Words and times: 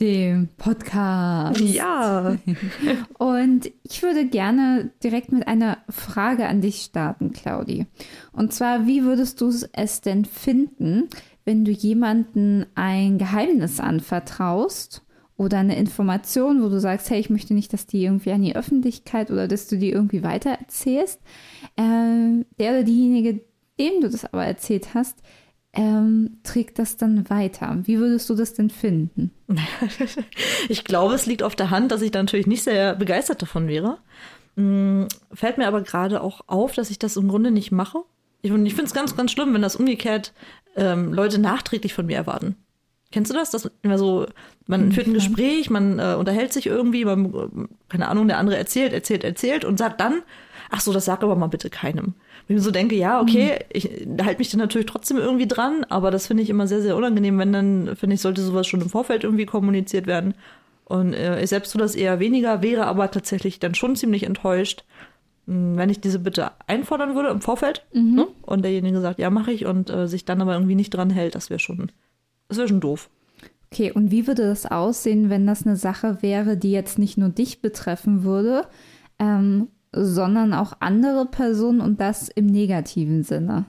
Dem 0.00 0.48
Podcast. 0.56 1.60
Ja. 1.60 2.36
Und 3.18 3.70
ich 3.82 4.02
würde 4.02 4.26
gerne 4.26 4.90
direkt 5.02 5.32
mit 5.32 5.46
einer 5.48 5.78
Frage 5.88 6.46
an 6.46 6.60
dich 6.60 6.82
starten, 6.82 7.32
Claudi. 7.32 7.86
Und 8.32 8.52
zwar, 8.52 8.86
wie 8.86 9.04
würdest 9.04 9.40
du 9.40 9.52
es 9.72 10.00
denn 10.00 10.24
finden, 10.24 11.08
wenn 11.44 11.64
du 11.64 11.70
jemanden 11.70 12.66
ein 12.74 13.18
Geheimnis 13.18 13.80
anvertraust 13.80 15.02
oder 15.36 15.58
eine 15.58 15.78
Information, 15.78 16.62
wo 16.62 16.68
du 16.68 16.80
sagst, 16.80 17.10
hey, 17.10 17.20
ich 17.20 17.30
möchte 17.30 17.54
nicht, 17.54 17.72
dass 17.72 17.86
die 17.86 18.02
irgendwie 18.04 18.32
an 18.32 18.42
die 18.42 18.56
Öffentlichkeit 18.56 19.30
oder 19.30 19.48
dass 19.48 19.68
du 19.68 19.78
die 19.78 19.90
irgendwie 19.90 20.22
weitererzählst. 20.22 21.20
Ähm, 21.76 22.44
der 22.58 22.72
oder 22.72 22.82
diejenige, 22.82 23.40
dem 23.78 24.00
du 24.00 24.10
das 24.10 24.24
aber 24.24 24.44
erzählt 24.44 24.94
hast, 24.94 25.22
ähm, 25.72 26.38
trägt 26.42 26.78
das 26.78 26.96
dann 26.96 27.28
weiter. 27.30 27.78
Wie 27.84 27.98
würdest 27.98 28.28
du 28.30 28.34
das 28.34 28.54
denn 28.54 28.70
finden? 28.70 29.32
Ich 30.68 30.84
glaube, 30.84 31.14
es 31.14 31.24
liegt 31.24 31.42
auf 31.42 31.56
der 31.56 31.70
Hand, 31.70 31.92
dass 31.92 32.02
ich 32.02 32.10
da 32.10 32.22
natürlich 32.22 32.46
nicht 32.46 32.62
sehr 32.62 32.94
begeistert 32.94 33.40
davon 33.40 33.68
wäre. 33.68 33.98
Hm, 34.56 35.08
fällt 35.32 35.56
mir 35.56 35.66
aber 35.66 35.82
gerade 35.82 36.20
auch 36.20 36.42
auf, 36.46 36.74
dass 36.74 36.90
ich 36.90 36.98
das 36.98 37.16
im 37.16 37.28
Grunde 37.28 37.50
nicht 37.50 37.70
mache. 37.70 37.98
Ich, 38.42 38.50
ich 38.50 38.74
finde 38.74 38.84
es 38.84 38.94
ganz, 38.94 39.16
ganz 39.16 39.30
schlimm, 39.30 39.54
wenn 39.54 39.62
das 39.62 39.76
umgekehrt 39.76 40.32
ähm, 40.76 41.12
Leute 41.14 41.38
nachträglich 41.38 41.94
von 41.94 42.06
mir 42.06 42.16
erwarten. 42.16 42.56
Kennst 43.10 43.30
du 43.30 43.34
das? 43.34 43.50
Dass 43.50 43.70
immer 43.82 43.96
so, 43.96 44.26
man 44.66 44.92
führt 44.92 45.06
ein 45.06 45.14
Gespräch, 45.14 45.70
man 45.70 45.98
äh, 45.98 46.14
unterhält 46.18 46.52
sich 46.52 46.66
irgendwie, 46.66 47.04
man, 47.04 47.34
äh, 47.34 47.66
keine 47.88 48.08
Ahnung, 48.08 48.28
der 48.28 48.38
andere 48.38 48.58
erzählt, 48.58 48.92
erzählt, 48.92 49.24
erzählt 49.24 49.64
und 49.64 49.78
sagt 49.78 50.00
dann, 50.00 50.22
ach 50.70 50.80
so, 50.80 50.92
das 50.92 51.04
sag 51.04 51.22
aber 51.22 51.36
mal 51.36 51.46
bitte 51.46 51.70
keinem. 51.70 52.14
Wenn 52.46 52.56
ich 52.56 52.62
so 52.62 52.70
denke, 52.70 52.96
ja, 52.96 53.20
okay, 53.20 53.58
ich 53.70 53.84
halte 54.22 54.38
mich 54.38 54.50
dann 54.50 54.60
natürlich 54.60 54.86
trotzdem 54.86 55.16
irgendwie 55.16 55.46
dran, 55.46 55.84
aber 55.88 56.10
das 56.10 56.26
finde 56.26 56.42
ich 56.42 56.50
immer 56.50 56.66
sehr, 56.66 56.82
sehr 56.82 56.96
unangenehm, 56.96 57.38
wenn 57.38 57.52
dann, 57.52 57.96
finde 57.96 58.14
ich, 58.14 58.20
sollte 58.20 58.42
sowas 58.42 58.66
schon 58.66 58.80
im 58.80 58.90
Vorfeld 58.90 59.24
irgendwie 59.24 59.46
kommuniziert 59.46 60.06
werden. 60.06 60.34
Und 60.84 61.12
äh, 61.12 61.42
ich 61.42 61.50
selbst 61.50 61.72
tue 61.72 61.80
das 61.80 61.94
eher 61.94 62.18
weniger, 62.18 62.62
wäre 62.62 62.86
aber 62.86 63.10
tatsächlich 63.10 63.60
dann 63.60 63.74
schon 63.74 63.96
ziemlich 63.96 64.22
enttäuscht, 64.22 64.84
mh, 65.46 65.76
wenn 65.76 65.90
ich 65.90 66.00
diese 66.00 66.18
Bitte 66.18 66.52
einfordern 66.66 67.14
würde 67.14 67.28
im 67.28 67.42
Vorfeld 67.42 67.84
ne? 67.92 68.26
und 68.42 68.62
derjenige 68.62 69.00
sagt, 69.00 69.18
ja, 69.18 69.28
mache 69.28 69.52
ich 69.52 69.66
und 69.66 69.90
äh, 69.90 70.08
sich 70.08 70.24
dann 70.24 70.40
aber 70.40 70.54
irgendwie 70.54 70.74
nicht 70.74 70.90
dran 70.90 71.10
hält, 71.10 71.34
das 71.34 71.50
wäre 71.50 71.60
schon, 71.60 71.92
das 72.48 72.56
wäre 72.56 72.68
schon 72.68 72.80
doof. 72.80 73.10
Okay, 73.70 73.92
und 73.92 74.10
wie 74.10 74.26
würde 74.26 74.44
das 74.44 74.64
aussehen, 74.64 75.28
wenn 75.28 75.46
das 75.46 75.66
eine 75.66 75.76
Sache 75.76 76.22
wäre, 76.22 76.56
die 76.56 76.72
jetzt 76.72 76.98
nicht 76.98 77.18
nur 77.18 77.28
dich 77.28 77.60
betreffen 77.60 78.24
würde, 78.24 78.66
ähm, 79.18 79.68
sondern 79.92 80.52
auch 80.52 80.74
andere 80.80 81.26
Personen 81.26 81.80
und 81.80 82.00
das 82.00 82.28
im 82.28 82.46
negativen 82.46 83.22
Sinne? 83.22 83.66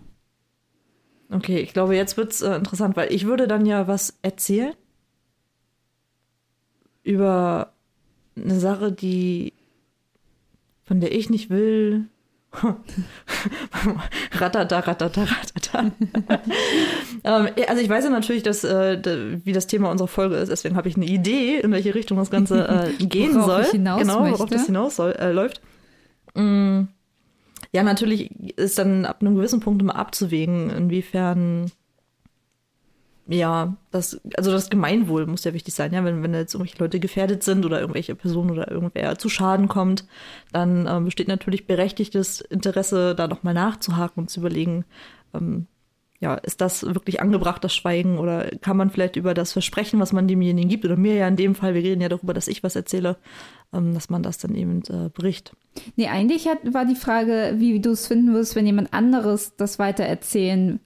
Okay, 1.31 1.59
ich 1.59 1.73
glaube, 1.73 1.95
jetzt 1.95 2.17
wird's 2.17 2.42
äh, 2.42 2.56
interessant, 2.56 2.98
weil 2.98 3.14
ich 3.14 3.25
würde 3.25 3.48
dann 3.48 3.66
ja 3.66 3.88
was 3.88 4.17
erzählen 4.22 4.73
über 7.03 7.73
eine 8.36 8.59
Sache, 8.59 8.92
die 8.92 9.53
von 10.84 11.00
der 11.00 11.14
ich 11.16 11.30
nicht 11.30 11.52
will. 11.52 12.06
ratata, 14.31 14.79
ratata, 14.79 15.24
ratata. 15.24 15.91
ähm, 17.24 17.47
also 17.68 17.81
ich 17.81 17.90
weiß 17.90 18.06
ja 18.06 18.09
natürlich, 18.09 18.41
dass, 18.41 18.63
äh, 18.63 19.00
wie 19.46 19.53
das 19.53 19.68
Thema 19.68 19.91
unserer 19.91 20.08
Folge 20.08 20.38
ist, 20.38 20.50
deswegen 20.50 20.75
habe 20.75 20.90
ich 20.90 20.96
eine 20.96 21.06
Idee, 21.06 21.59
in 21.59 21.72
welche 21.72 21.94
Richtung 21.94 22.18
das 22.18 22.31
Ganze 22.31 22.68
äh, 22.68 22.91
gehen 23.06 23.35
Worauf 23.35 23.66
soll. 23.66 23.72
genau, 23.72 24.00
worauf 24.00 24.40
möchte. 24.40 24.56
das 24.56 24.66
hinaus 24.66 24.96
soll, 24.96 25.12
äh, 25.12 25.31
läuft. 25.31 25.62
Mm, 26.35 26.84
ja, 27.72 27.84
natürlich 27.84 28.31
ist 28.57 28.78
dann 28.79 29.06
ab 29.06 29.22
einem 29.22 29.35
gewissen 29.35 29.59
Punkt 29.59 29.81
immer 29.81 29.95
abzuwägen, 29.95 30.69
inwiefern 30.69 31.72
ja, 33.31 33.75
das, 33.91 34.19
also 34.38 34.51
das 34.51 34.72
Gemeinwohl 34.72 35.28
muss 35.28 35.44
ja 35.44 35.53
wichtig 35.53 35.75
sein, 35.75 35.94
ja, 35.94 36.03
wenn, 36.03 36.23
wenn 36.23 36.34
jetzt 36.34 36.56
irgendwelche 36.56 36.79
Leute 36.79 37.00
gefährdet 37.00 37.44
sind 37.44 37.63
oder 37.63 37.79
irgendwelche 37.79 38.16
Personen 38.16 38.50
oder 38.50 38.72
irgendwer 38.72 39.19
zu 39.19 39.29
Schaden 39.29 39.67
kommt, 39.67 40.06
dann 40.51 40.88
ähm, 40.88 41.06
besteht 41.06 41.28
natürlich 41.28 41.67
berechtigtes 41.67 42.41
Interesse, 42.41 43.13
da 43.13 43.28
nochmal 43.28 43.53
nachzuhaken 43.53 44.23
und 44.23 44.29
zu 44.29 44.40
überlegen, 44.40 44.84
ähm, 45.35 45.67
ja, 46.19 46.35
ist 46.35 46.59
das 46.59 46.84
wirklich 46.84 47.22
angebracht, 47.22 47.63
das 47.63 47.74
Schweigen, 47.74 48.18
oder 48.18 48.50
kann 48.62 48.75
man 48.75 48.90
vielleicht 48.90 49.16
über 49.16 49.34
das 49.34 49.53
Versprechen, 49.53 50.00
was 50.00 50.12
man 50.12 50.28
demjenigen 50.28 50.69
gibt, 50.69 50.84
oder 50.84 50.97
mir 50.97 51.16
ja 51.16 51.28
in 51.28 51.38
dem 51.38 51.56
Fall, 51.56 51.74
wir 51.74 51.84
reden 51.84 52.02
ja 52.02 52.09
darüber, 52.09 52.34
dass 52.34 52.50
ich 52.50 52.62
was 52.62 52.75
erzähle, 52.75 53.18
ähm, 53.74 53.94
dass 53.94 54.09
man 54.09 54.22
das 54.22 54.38
dann 54.38 54.53
eben 54.53 54.81
äh, 54.90 55.09
bricht. 55.09 55.53
Nee, 55.96 56.08
eigentlich 56.08 56.47
hat, 56.47 56.74
war 56.74 56.85
die 56.85 56.96
Frage, 56.96 57.56
wie 57.58 57.79
du 57.79 57.91
es 57.91 58.08
finden 58.08 58.34
würdest, 58.34 58.56
wenn 58.56 58.66
jemand 58.66 58.94
anderes 58.94 59.56
das 59.56 59.79
weiter 59.79 60.03
erzählen 60.03 60.81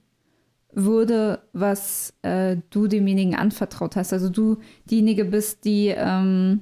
würde, 0.72 1.42
was 1.52 2.14
äh, 2.22 2.56
du 2.70 2.86
demjenigen 2.86 3.34
anvertraut 3.34 3.96
hast. 3.96 4.12
Also 4.12 4.28
du 4.28 4.58
diejenige 4.90 5.24
bist, 5.24 5.64
die 5.64 5.88
ähm, 5.96 6.60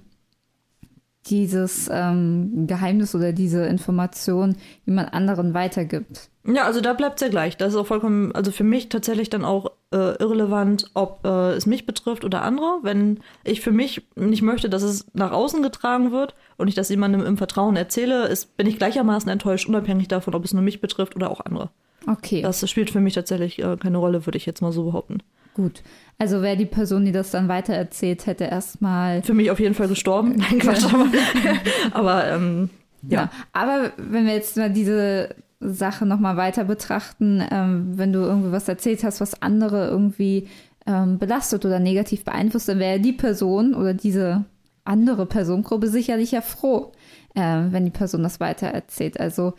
dieses 1.27 1.88
ähm, 1.93 2.66
Geheimnis 2.66 3.15
oder 3.15 3.33
diese 3.33 3.65
Information 3.66 4.56
jemand 4.87 5.15
anderen 5.15 5.55
weitergibt. 5.55 6.28
Ja, 6.44 6.65
also 6.65 6.81
da 6.81 6.93
bleibt's 6.93 7.22
ja 7.22 7.28
gleich. 7.28 7.56
Das 7.56 7.72
ist 7.72 7.78
auch 7.78 7.87
vollkommen, 7.87 8.33
also 8.33 8.50
für 8.50 8.65
mich 8.65 8.88
tatsächlich 8.88 9.31
dann 9.31 9.44
auch 9.44 9.71
äh, 9.93 10.16
irrelevant, 10.16 10.91
ob 10.94 11.25
äh, 11.25 11.53
es 11.53 11.66
mich 11.66 11.87
betrifft 11.87 12.25
oder 12.25 12.43
andere. 12.43 12.81
Wenn 12.82 13.21
ich 13.44 13.61
für 13.61 13.71
mich 13.71 14.03
nicht 14.16 14.43
möchte, 14.43 14.69
dass 14.69 14.82
es 14.82 15.06
nach 15.15 15.31
außen 15.31 15.62
getragen 15.62 16.11
wird 16.11 16.34
und 16.56 16.66
ich 16.66 16.75
das 16.75 16.88
jemandem 16.88 17.25
im 17.25 17.37
Vertrauen 17.37 17.77
erzähle, 17.77 18.27
ist, 18.27 18.56
bin 18.56 18.66
ich 18.66 18.78
gleichermaßen 18.78 19.31
enttäuscht, 19.31 19.69
unabhängig 19.69 20.09
davon, 20.09 20.34
ob 20.34 20.44
es 20.44 20.53
nur 20.53 20.62
mich 20.62 20.81
betrifft 20.81 21.15
oder 21.15 21.31
auch 21.31 21.41
andere. 21.41 21.71
Okay, 22.09 22.43
Das 22.43 22.69
spielt 22.69 22.91
für 22.91 23.00
mich 23.00 23.15
tatsächlich 23.15 23.61
äh, 23.61 23.77
keine 23.77 23.99
Rolle, 23.99 24.27
würde 24.27 24.38
ich 24.38 24.47
jetzt 24.47 24.61
mal 24.61 24.72
so 24.72 24.84
behaupten. 24.84 25.22
Gut. 25.54 25.82
Also 26.18 26.42
wäre 26.42 26.56
die 26.56 26.66
Person, 26.66 27.04
die 27.04 27.12
das 27.12 27.30
dann 27.30 27.48
weitererzählt, 27.48 28.26
hätte 28.26 28.44
erstmal 28.44 29.22
Für 29.22 29.34
mich 29.34 29.50
auf 29.50 29.58
jeden 29.58 29.74
Fall 29.74 29.88
gestorben. 29.88 30.36
Nein, 30.36 30.58
Quatsch, 30.58 30.84
aber, 30.84 31.06
aber 31.92 32.28
ähm, 32.28 32.70
Ja. 33.08 33.22
ja. 33.22 33.30
aber 33.52 33.92
wenn 33.96 34.26
wir 34.26 34.34
jetzt 34.34 34.56
mal 34.56 34.70
diese 34.70 35.34
Sache 35.60 36.06
nochmal 36.06 36.36
weiter 36.36 36.64
betrachten, 36.64 37.42
ähm, 37.50 37.92
wenn 37.96 38.12
du 38.12 38.20
irgendwie 38.20 38.52
was 38.52 38.68
erzählt 38.68 39.04
hast, 39.04 39.20
was 39.20 39.42
andere 39.42 39.88
irgendwie 39.88 40.48
ähm, 40.86 41.18
belastet 41.18 41.64
oder 41.64 41.78
negativ 41.78 42.24
beeinflusst, 42.24 42.69
dann 42.69 42.78
wäre 42.78 43.00
die 43.00 43.12
Person 43.12 43.74
oder 43.74 43.94
diese 43.94 44.44
andere 44.84 45.26
Personengruppe 45.26 45.88
sicherlich 45.88 46.32
ja 46.32 46.40
froh, 46.40 46.92
äh, 47.34 47.60
wenn 47.70 47.84
die 47.84 47.90
Person 47.90 48.22
das 48.22 48.40
weiter 48.40 48.69
erzählt. 48.69 49.20
Also 49.20 49.54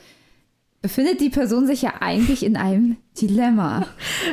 befindet 0.84 1.20
die 1.22 1.30
Person 1.30 1.66
sich 1.66 1.82
ja 1.82 1.94
eigentlich 2.02 2.46
in 2.46 2.56
einem 2.58 2.98
Dilemma. 3.20 3.88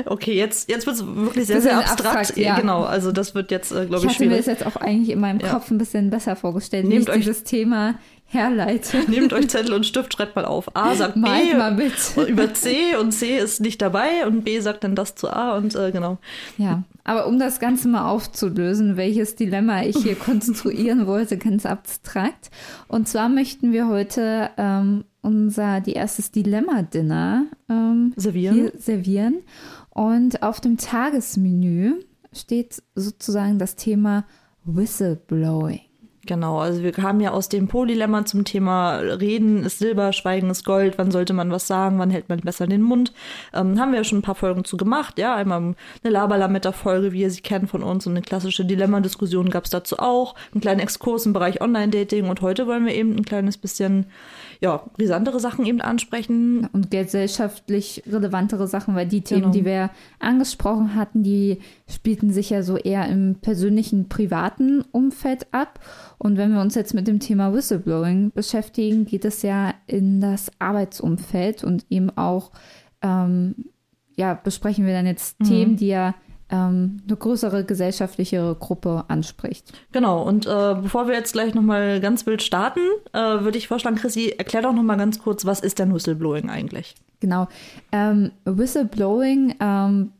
Okay, 0.04 0.34
jetzt, 0.34 0.68
jetzt 0.68 0.86
wird's 0.86 1.02
wirklich 1.06 1.46
sehr, 1.46 1.62
sehr 1.62 1.78
abstrakt. 1.78 2.16
abstrakt, 2.18 2.36
ja. 2.38 2.58
Genau, 2.58 2.82
also 2.82 3.12
das 3.12 3.34
wird 3.34 3.50
jetzt, 3.50 3.70
äh, 3.72 3.84
Ich 3.84 3.88
glaube 3.88 4.04
ich, 4.06 4.12
hatte 4.12 4.24
mir 4.24 4.30
schwierig. 4.30 4.46
das 4.46 4.58
jetzt 4.60 4.66
auch 4.66 4.76
eigentlich 4.76 5.10
in 5.10 5.20
meinem 5.20 5.38
Ja. 5.40 5.48
Kopf 5.54 5.70
ein 5.70 5.78
bisschen 5.78 6.10
besser 6.10 6.36
vorgestellt, 6.36 6.84
wie 6.84 6.88
Nehmt 6.88 7.04
ich 7.04 7.10
euch- 7.10 7.16
dieses 7.20 7.44
Thema 7.44 7.94
herleite. 8.26 8.98
Nehmt 9.08 9.32
euch 9.32 9.48
Zettel 9.48 9.74
und 9.74 9.86
Stift, 9.86 10.12
schreibt 10.12 10.34
mal 10.36 10.44
auf. 10.44 10.74
A 10.76 10.94
sagt 10.94 11.14
B 11.14 11.20
Malt 11.20 11.56
mal 11.58 11.72
mit. 11.74 11.92
über 12.28 12.52
C 12.54 12.96
und 13.00 13.12
C 13.12 13.38
ist 13.38 13.60
nicht 13.60 13.80
dabei 13.80 14.26
und 14.26 14.42
B 14.44 14.58
sagt 14.60 14.82
dann 14.84 14.94
das 14.96 15.14
zu 15.14 15.28
A 15.30 15.56
und 15.56 15.74
äh, 15.76 15.90
genau. 15.92 16.18
Ja, 16.58 16.82
aber 17.04 17.26
um 17.26 17.38
das 17.38 17.60
Ganze 17.60 17.86
mal 17.88 18.08
aufzulösen, 18.08 18.96
welches 18.96 19.34
Dilemma 19.36 19.82
ich 19.82 19.96
hier 19.98 20.14
konstruieren 20.16 21.06
wollte, 21.06 21.38
ganz 21.38 21.64
abstrakt. 21.66 22.50
Und 22.88 23.08
zwar 23.08 23.28
möchten 23.28 23.72
wir 23.72 23.88
heute 23.88 24.50
ähm, 24.56 25.04
unser 25.22 25.80
die 25.80 25.92
erstes 25.92 26.30
Dilemma-Dinner 26.30 27.46
ähm, 27.68 28.12
Servieren. 28.16 28.70
servieren. 28.78 29.38
Und 29.90 30.42
auf 30.42 30.60
dem 30.60 30.76
Tagesmenü 30.76 31.94
steht 32.32 32.82
sozusagen 32.94 33.58
das 33.58 33.76
Thema 33.76 34.24
Whistleblowing. 34.64 35.80
Genau, 36.26 36.58
also 36.58 36.82
wir 36.82 36.92
kamen 36.92 37.20
ja 37.20 37.30
aus 37.30 37.48
dem 37.48 37.66
Polylemma 37.66 38.26
zum 38.26 38.44
Thema 38.44 38.98
Reden 38.98 39.64
ist 39.64 39.78
Silber, 39.78 40.12
Schweigen 40.12 40.50
ist 40.50 40.64
Gold, 40.64 40.98
wann 40.98 41.10
sollte 41.10 41.32
man 41.32 41.50
was 41.50 41.66
sagen, 41.66 41.98
wann 41.98 42.10
hält 42.10 42.28
man 42.28 42.40
besser 42.40 42.66
den 42.66 42.82
Mund. 42.82 43.14
Ähm, 43.54 43.80
haben 43.80 43.92
wir 43.92 43.98
ja 43.98 44.04
schon 44.04 44.18
ein 44.18 44.22
paar 44.22 44.34
Folgen 44.34 44.64
zu 44.64 44.76
gemacht, 44.76 45.18
ja, 45.18 45.34
einmal 45.34 45.58
eine 45.58 45.76
Laberlametta-Folge, 46.12 47.12
wie 47.12 47.22
ihr 47.22 47.30
sie 47.30 47.40
kennt 47.40 47.70
von 47.70 47.82
uns 47.82 48.06
und 48.06 48.12
eine 48.12 48.22
klassische 48.22 48.66
Dilemma-Diskussion 48.66 49.48
gab 49.48 49.64
es 49.64 49.70
dazu 49.70 49.98
auch, 49.98 50.34
einen 50.52 50.60
kleinen 50.60 50.80
Exkurs 50.80 51.24
im 51.24 51.32
Bereich 51.32 51.62
Online-Dating 51.62 52.28
und 52.28 52.42
heute 52.42 52.66
wollen 52.66 52.84
wir 52.84 52.94
eben 52.94 53.16
ein 53.16 53.24
kleines 53.24 53.56
bisschen, 53.56 54.06
ja, 54.60 54.84
brisantere 54.96 55.40
Sachen 55.40 55.64
eben 55.64 55.80
ansprechen. 55.80 56.68
und 56.72 56.90
gesellschaftlich 56.90 58.02
relevantere 58.06 58.66
Sachen, 58.66 58.94
weil 58.94 59.06
die 59.06 59.22
Themen, 59.22 59.40
Genau. 59.42 59.52
die 59.52 59.64
wir 59.64 59.90
angesprochen 60.18 60.94
hatten, 60.94 61.22
die 61.22 61.58
spielten 61.88 62.30
sich 62.30 62.50
ja 62.50 62.62
so 62.62 62.76
eher 62.76 63.06
im 63.08 63.36
persönlichen, 63.36 64.08
privaten 64.08 64.82
Umfeld 64.92 65.46
ab. 65.52 65.80
Und 66.18 66.36
wenn 66.36 66.52
wir 66.52 66.60
uns 66.60 66.74
jetzt 66.74 66.92
mit 66.92 67.08
dem 67.08 67.20
Thema 67.20 67.54
Whistleblowing 67.54 68.32
beschäftigen, 68.32 69.06
geht 69.06 69.24
es 69.24 69.42
ja 69.42 69.72
in 69.86 70.20
das 70.20 70.50
Arbeitsumfeld 70.58 71.64
und 71.64 71.86
eben 71.88 72.10
auch, 72.10 72.50
ähm, 73.00 73.54
ja, 74.16 74.34
besprechen 74.34 74.84
wir 74.84 74.92
dann 74.92 75.06
jetzt 75.06 75.40
mhm. 75.40 75.44
Themen, 75.44 75.76
die 75.76 75.88
ja 75.88 76.14
ähm, 76.50 77.02
eine 77.06 77.16
größere 77.16 77.64
gesellschaftliche 77.64 78.56
Gruppe 78.58 79.04
anspricht. 79.08 79.72
Genau, 79.92 80.22
und 80.22 80.46
äh, 80.46 80.76
bevor 80.80 81.06
wir 81.06 81.14
jetzt 81.14 81.32
gleich 81.32 81.54
nochmal 81.54 82.00
ganz 82.00 82.26
wild 82.26 82.42
starten, 82.42 82.80
äh, 83.12 83.18
würde 83.18 83.58
ich 83.58 83.68
vorschlagen, 83.68 83.96
Chrissy, 83.96 84.34
erklär 84.36 84.62
doch 84.62 84.72
nochmal 84.72 84.96
ganz 84.96 85.18
kurz, 85.18 85.44
was 85.44 85.60
ist 85.60 85.78
denn 85.78 85.94
Whistleblowing 85.94 86.50
eigentlich? 86.50 86.94
Genau. 87.20 87.48
Ähm, 87.92 88.32
Whistleblowing 88.44 89.54
ähm, 89.60 90.12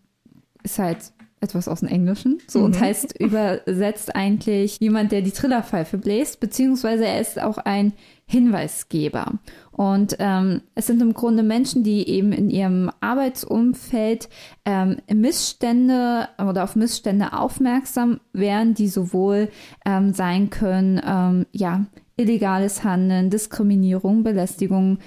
ist 0.63 0.79
halt 0.79 0.99
etwas 1.41 1.69
aus 1.69 1.81
dem 1.81 1.89
Englischen. 1.89 2.41
So 2.47 2.61
mhm. 2.61 2.65
und 2.67 2.81
heißt 2.81 3.19
übersetzt 3.19 4.15
eigentlich 4.15 4.79
jemand, 4.81 5.13
der 5.13 5.23
die 5.23 5.31
Trillerpfeife 5.31 5.99
bläst, 5.99 6.41
beziehungsweise 6.41 7.07
er 7.07 7.21
ist 7.21 7.41
auch 7.41 7.59
ein 7.59 7.93
Hinweisgeber. 8.31 9.41
Und 9.73 10.15
ähm, 10.21 10.63
es 10.77 10.87
sind 10.87 11.03
im 11.03 11.15
Grunde 11.15 11.43
Menschen, 11.43 11.83
die 11.83 12.09
eben 12.09 12.31
in 12.31 12.49
ihrem 12.49 12.89
Arbeitsumfeld 13.01 14.29
ähm, 14.65 14.99
Missstände 15.13 16.29
oder 16.39 16.63
auf 16.63 16.77
Missstände 16.77 17.33
aufmerksam 17.33 18.21
werden, 18.33 18.75
die 18.75 18.87
sowohl 18.87 19.49
ähm, 19.85 20.13
sein 20.15 20.49
können, 20.49 21.01
ähm, 21.05 21.47
ja, 21.51 21.87
illegales 22.17 22.85
Handeln, 22.85 23.31
Diskriminierung, 23.31 24.23
Belästigung, 24.23 24.99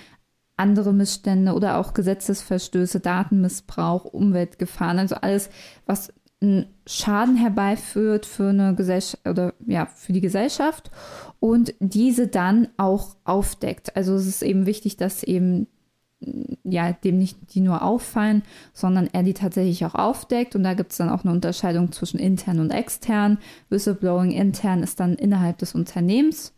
andere 0.58 0.92
Missstände 0.92 1.54
oder 1.54 1.78
auch 1.78 1.94
Gesetzesverstöße, 1.94 3.00
Datenmissbrauch, 3.00 4.04
Umweltgefahren, 4.04 5.00
also 5.00 5.16
alles, 5.16 5.50
was 5.86 6.12
einen 6.44 6.68
Schaden 6.86 7.36
herbeiführt 7.38 8.26
für 8.26 8.50
eine 8.50 8.76
Gesellschaft 8.76 9.28
oder 9.28 9.54
ja, 9.66 9.88
für 9.88 10.14
die 10.14 10.22
Gesellschaft 10.22 10.92
und 11.40 11.74
diese 11.80 12.28
dann 12.28 12.68
auch 12.78 13.16
aufdeckt. 13.24 13.96
Also 13.96 14.14
es 14.16 14.28
ist 14.28 14.44
eben 14.44 14.66
wichtig, 14.66 14.98
dass 14.98 15.24
eben 15.24 15.68
ja, 16.64 16.94
dem 16.94 17.18
nicht 17.18 17.38
die 17.54 17.62
nur 17.62 17.82
auffallen, 17.84 18.44
sondern 18.74 19.10
er 19.12 19.24
die 19.24 19.34
tatsächlich 19.34 19.86
auch 19.86 19.96
aufdeckt. 19.96 20.56
Und 20.56 20.64
da 20.64 20.74
gibt 20.74 20.92
es 20.92 20.98
dann 20.98 21.10
auch 21.10 21.24
eine 21.24 21.34
Unterscheidung 21.34 21.92
zwischen 21.92 22.20
intern 22.20 22.60
und 22.60 22.72
extern. 22.72 23.38
Whistleblowing 23.70 24.32
intern 24.32 24.84
ist 24.84 25.00
dann 25.00 25.16
innerhalb 25.16 25.58
des 25.58 25.76
Unternehmens, 25.76 26.54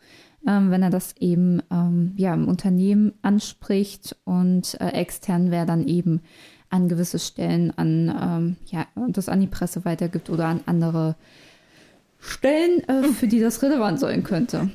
ähm, 0.48 0.72
wenn 0.72 0.84
er 0.84 0.90
das 0.90 1.16
eben 1.20 1.62
ähm, 1.72 2.14
ja, 2.16 2.34
im 2.34 2.48
Unternehmen 2.48 3.14
anspricht. 3.22 4.16
Und 4.24 4.80
äh, 4.80 4.90
extern 4.90 5.52
wäre 5.52 5.66
dann 5.66 5.88
eben 5.88 6.22
an 6.70 6.88
gewisse 6.88 7.20
Stellen 7.20 7.72
an, 7.78 8.10
ähm, 8.22 8.56
ja, 8.68 8.88
das 9.08 9.30
an 9.30 9.42
die 9.42 9.48
Presse 9.48 9.86
weitergibt 9.86 10.30
oder 10.30 10.46
an 10.46 10.62
andere 10.66 11.16
Stellen, 12.20 12.88
äh, 12.88 13.04
für 13.10 13.28
die 13.28 13.40
das 13.40 13.62
relevant 13.62 14.00
sein 14.00 14.24
könnte. 14.24 14.70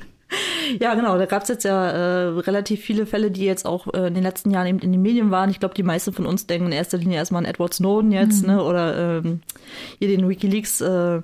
Ja, 0.79 0.93
genau. 0.93 1.17
Da 1.17 1.25
gab 1.25 1.43
es 1.43 1.49
jetzt 1.49 1.65
ja 1.65 1.89
äh, 1.89 2.27
relativ 2.39 2.81
viele 2.81 3.05
Fälle, 3.05 3.31
die 3.31 3.43
jetzt 3.43 3.65
auch 3.65 3.93
äh, 3.93 4.07
in 4.07 4.13
den 4.13 4.23
letzten 4.23 4.51
Jahren 4.51 4.67
eben 4.67 4.79
in 4.79 4.91
den 4.91 5.01
Medien 5.01 5.31
waren. 5.31 5.49
Ich 5.49 5.59
glaube, 5.59 5.75
die 5.75 5.83
meisten 5.83 6.13
von 6.13 6.25
uns 6.25 6.47
denken 6.47 6.67
in 6.67 6.71
erster 6.71 6.97
Linie 6.97 7.17
erstmal 7.17 7.43
an 7.43 7.49
Edward 7.49 7.73
Snowden 7.73 8.11
jetzt, 8.11 8.43
mhm. 8.43 8.53
ne? 8.53 8.63
Oder 8.63 9.17
ähm, 9.17 9.41
hier 9.99 10.07
den 10.07 10.29
WikiLeaks 10.29 10.81
äh, 10.81 11.21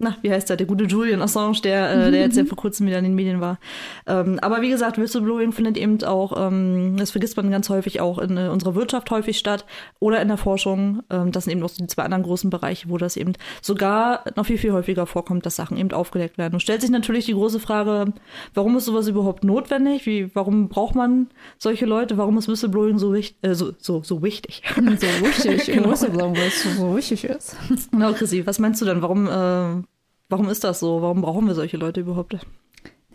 na, 0.00 0.16
wie 0.22 0.30
heißt 0.30 0.48
der, 0.48 0.56
der 0.56 0.66
gute 0.66 0.84
Julian 0.84 1.20
Assange, 1.20 1.60
der, 1.62 1.90
äh, 1.90 2.10
der 2.10 2.20
jetzt 2.20 2.36
ja 2.36 2.44
vor 2.46 2.56
kurzem 2.56 2.86
wieder 2.86 2.98
in 2.98 3.04
den 3.04 3.14
Medien 3.14 3.40
war. 3.40 3.58
Ähm, 4.06 4.38
aber 4.40 4.62
wie 4.62 4.70
gesagt, 4.70 4.98
Whistleblowing 4.98 5.52
findet 5.52 5.76
eben 5.76 6.02
auch, 6.04 6.32
ähm, 6.36 6.96
das 6.96 7.10
vergisst 7.10 7.36
man 7.36 7.50
ganz 7.50 7.68
häufig 7.68 8.00
auch 8.00 8.18
in 8.18 8.38
äh, 8.38 8.48
unserer 8.48 8.74
Wirtschaft 8.74 9.10
häufig 9.10 9.38
statt 9.38 9.66
oder 9.98 10.22
in 10.22 10.28
der 10.28 10.38
Forschung. 10.38 11.02
Ähm, 11.10 11.32
das 11.32 11.44
sind 11.44 11.52
eben 11.52 11.62
auch 11.62 11.70
die 11.70 11.86
zwei 11.86 12.04
anderen 12.04 12.22
großen 12.22 12.48
Bereiche, 12.48 12.88
wo 12.88 12.96
das 12.96 13.18
eben 13.18 13.34
sogar 13.60 14.24
noch 14.36 14.46
viel, 14.46 14.56
viel 14.56 14.72
häufiger 14.72 15.04
vorkommt, 15.04 15.44
dass 15.44 15.56
Sachen 15.56 15.76
eben 15.76 15.92
aufgedeckt 15.92 16.38
werden. 16.38 16.54
Und 16.54 16.60
stellt 16.60 16.80
sich 16.80 16.90
natürlich 16.90 17.26
die 17.26 17.34
große 17.34 17.60
Frage, 17.60 18.14
warum 18.54 18.76
ist 18.78 18.86
sowas 18.86 19.06
überhaupt 19.06 19.44
notwendig? 19.44 20.06
Wie, 20.06 20.34
warum 20.34 20.70
braucht 20.70 20.94
man 20.94 21.28
solche 21.58 21.84
Leute? 21.84 22.16
Warum 22.16 22.38
ist 22.38 22.48
Whistleblowing 22.48 22.98
so, 22.98 23.12
wichtig? 23.12 23.36
Äh, 23.42 23.54
so, 23.54 23.72
so, 23.78 24.02
so 24.02 24.22
wichtig? 24.22 24.62
So 25.00 25.06
wichtig, 25.24 25.66
genau. 25.74 25.90
Whistleblowing, 25.90 26.36
weil 26.36 26.48
es 26.48 26.62
so 26.62 26.96
wichtig 26.96 27.24
ist. 27.24 27.56
Genau, 27.90 28.12
Chrissy, 28.12 28.46
was 28.46 28.58
meinst 28.58 28.80
du 28.80 28.86
denn? 28.86 29.02
Warum 29.02 29.26
äh, 29.26 29.82
Warum 30.30 30.48
ist 30.48 30.64
das 30.64 30.80
so? 30.80 31.02
Warum 31.02 31.22
brauchen 31.22 31.46
wir 31.46 31.54
solche 31.54 31.76
Leute 31.76 32.00
überhaupt? 32.00 32.38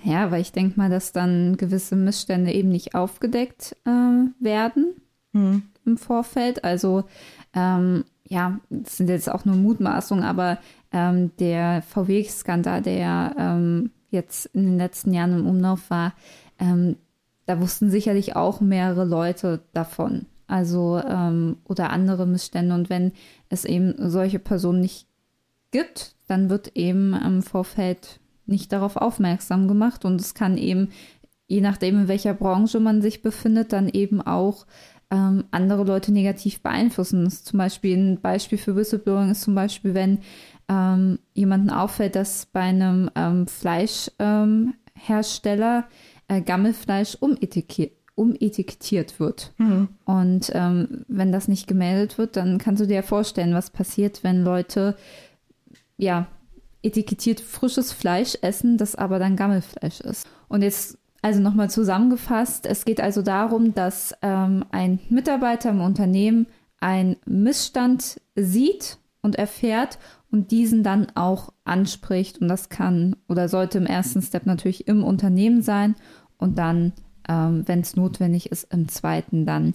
Ja, 0.04 0.30
weil 0.32 0.42
ich 0.42 0.52
denke 0.52 0.78
mal, 0.78 0.90
dass 0.90 1.14
dann 1.14 1.58
gewisse 1.58 1.96
Missstände 1.96 2.52
eben 2.52 2.70
nicht 2.70 2.94
aufgedeckt 2.94 3.76
äh, 3.86 4.44
werden 4.44 4.94
hm. 5.32 5.64
im 5.86 5.98
Vorfeld. 5.98 6.64
Also 6.64 7.06
ähm, 7.54 8.04
ja, 8.28 8.60
das 8.70 8.98
sind 8.98 9.10
jetzt 9.10 9.32
auch 9.32 9.46
nur 9.46 9.56
Mutmaßungen, 9.56 10.26
aber 10.26 10.60
ähm, 10.92 11.32
der 11.40 11.82
VW-Skandal, 11.84 12.82
der 12.82 13.34
ähm, 13.38 13.92
jetzt 14.10 14.48
in 14.48 14.66
den 14.66 14.78
letzten 14.78 15.14
Jahren 15.14 15.40
im 15.40 15.48
Umlauf 15.48 15.90
war, 15.90 16.14
ähm, 16.60 16.98
da 17.46 17.62
wussten 17.62 17.90
sicherlich 17.90 18.36
auch 18.36 18.60
mehrere 18.60 19.06
Leute 19.06 19.62
davon. 19.74 20.26
Also 20.48 21.02
ähm, 21.08 21.58
oder 21.64 21.92
andere 21.92 22.26
Missstände. 22.26 22.76
Und 22.76 22.90
wenn 22.90 23.14
es 23.50 23.66
eben 23.66 23.96
solche 23.98 24.40
Personen 24.40 24.82
nicht 24.82 25.08
gibt, 25.76 26.16
dann 26.28 26.50
wird 26.50 26.78
eben 26.78 27.14
im 27.14 27.42
Vorfeld 27.42 28.22
nicht 28.46 28.72
darauf 28.72 28.96
aufmerksam 28.96 29.68
gemacht 29.68 30.06
und 30.06 30.22
es 30.22 30.34
kann 30.34 30.58
eben, 30.58 30.92
je 31.48 31.60
nachdem, 31.60 32.00
in 32.00 32.08
welcher 32.08 32.34
Branche 32.34 32.80
man 32.80 33.02
sich 33.02 33.22
befindet, 33.22 33.74
dann 33.74 33.90
eben 33.90 34.22
auch 34.22 34.66
ähm, 35.12 35.44
andere 35.52 35.84
Leute 35.84 36.14
negativ 36.14 36.62
beeinflussen. 36.62 37.30
zum 37.30 37.58
Beispiel 37.58 37.98
ein 37.98 38.22
Beispiel 38.22 38.58
für 38.58 38.78
Whistleblowing 38.78 39.32
ist 39.32 39.42
zum 39.42 39.54
Beispiel, 39.54 39.94
wenn 39.94 40.20
ähm, 40.70 41.20
jemandem 41.34 41.76
auffällt, 41.76 42.16
dass 42.16 42.46
bei 42.46 42.62
einem 42.62 43.12
ähm, 43.16 43.46
Fleischhersteller 43.46 45.88
äh, 46.30 46.42
Gammelfleisch 46.42 47.18
umetikettiert 47.20 47.92
umetikettiert 48.16 49.20
wird. 49.20 49.52
Mhm. 49.58 49.90
Und 50.06 50.50
ähm, 50.56 51.04
wenn 51.10 51.34
das 51.34 51.50
nicht 51.50 51.68
gemeldet 51.68 52.18
wird, 52.18 52.38
dann 52.38 52.60
kannst 52.60 52.82
du 52.82 52.88
dir 52.88 53.04
vorstellen, 53.04 53.54
was 53.54 53.72
passiert, 53.72 54.24
wenn 54.24 54.44
Leute 54.44 54.96
ja, 55.98 56.28
etikettiert 56.84 57.40
frisches 57.40 57.92
Fleisch 57.92 58.38
essen, 58.42 58.78
das 58.78 58.96
aber 58.96 59.20
dann 59.20 59.36
Gammelfleisch 59.36 60.02
ist. 60.02 60.28
Und 60.48 60.62
jetzt 60.62 60.98
also 61.22 61.42
nochmal 61.42 61.72
zusammengefasst, 61.72 62.68
es 62.68 62.86
geht 62.86 63.02
also 63.02 63.24
darum, 63.24 63.74
dass 63.74 64.14
ähm, 64.22 64.64
ein 64.72 65.00
Mitarbeiter 65.10 65.72
im 65.72 65.82
Unternehmen 65.82 66.46
einen 66.80 67.16
Missstand 67.26 68.22
sieht 68.36 69.00
und 69.24 69.36
erfährt 69.36 69.98
und 70.32 70.52
diesen 70.52 70.84
dann 70.84 71.08
auch 71.16 71.52
anspricht. 71.64 72.38
Und 72.38 72.48
das 72.48 72.70
kann 72.70 73.16
oder 73.28 73.50
sollte 73.50 73.80
im 73.80 73.88
ersten 73.88 74.22
Step 74.22 74.46
natürlich 74.46 74.88
im 74.88 75.04
Unternehmen 75.04 75.64
sein 75.64 75.96
und 76.38 76.60
dann, 76.60 76.94
ähm, 77.28 77.64
wenn 77.66 77.80
es 77.80 77.96
notwendig 77.96 78.52
ist, 78.52 78.72
im 78.72 78.88
zweiten 78.88 79.48
dann 79.48 79.74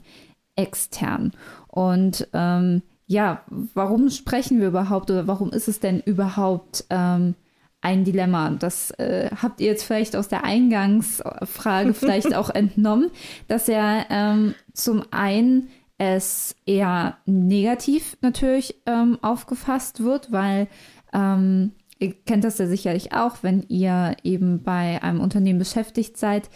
extern. 0.55 1.33
Und 1.67 2.29
ähm, 2.33 2.83
ja, 3.11 3.43
warum 3.75 4.09
sprechen 4.09 4.61
wir 4.61 4.69
überhaupt 4.69 5.11
oder 5.11 5.27
warum 5.27 5.51
ist 5.51 5.67
es 5.67 5.81
denn 5.81 5.99
überhaupt 5.99 6.85
ähm, 6.91 7.35
ein 7.81 8.05
Dilemma? 8.05 8.51
Das 8.51 8.93
äh, 8.93 9.31
habt 9.35 9.61
ihr 9.61 9.67
jetzt 9.67 9.83
vielleicht 9.83 10.15
aus 10.15 10.29
der 10.29 10.45
Eingangsfrage 10.45 11.93
vielleicht 11.95 12.37
auch 12.37 12.51
entnommen, 12.51 13.11
dass 13.49 13.67
ja 13.67 14.05
ähm, 14.11 14.55
zum 14.75 15.03
einen 15.11 15.71
es 15.99 16.55
eher 16.67 17.17
negativ 17.27 18.17
natürlich 18.21 18.77
ähm, 18.87 19.19
aufgefasst 19.23 20.05
wird, 20.05 20.31
weil 20.31 20.69
ähm, 21.13 21.73
ihr 21.99 22.15
kennt 22.15 22.45
das 22.45 22.59
ja 22.59 22.69
sicherlich 22.69 23.13
auch, 23.13 23.39
wenn 23.43 23.65
ihr 23.67 24.15
eben 24.23 24.63
bei 24.63 25.03
einem 25.03 25.19
Unternehmen 25.19 25.59
beschäftigt 25.59 26.17
seid, 26.17 26.49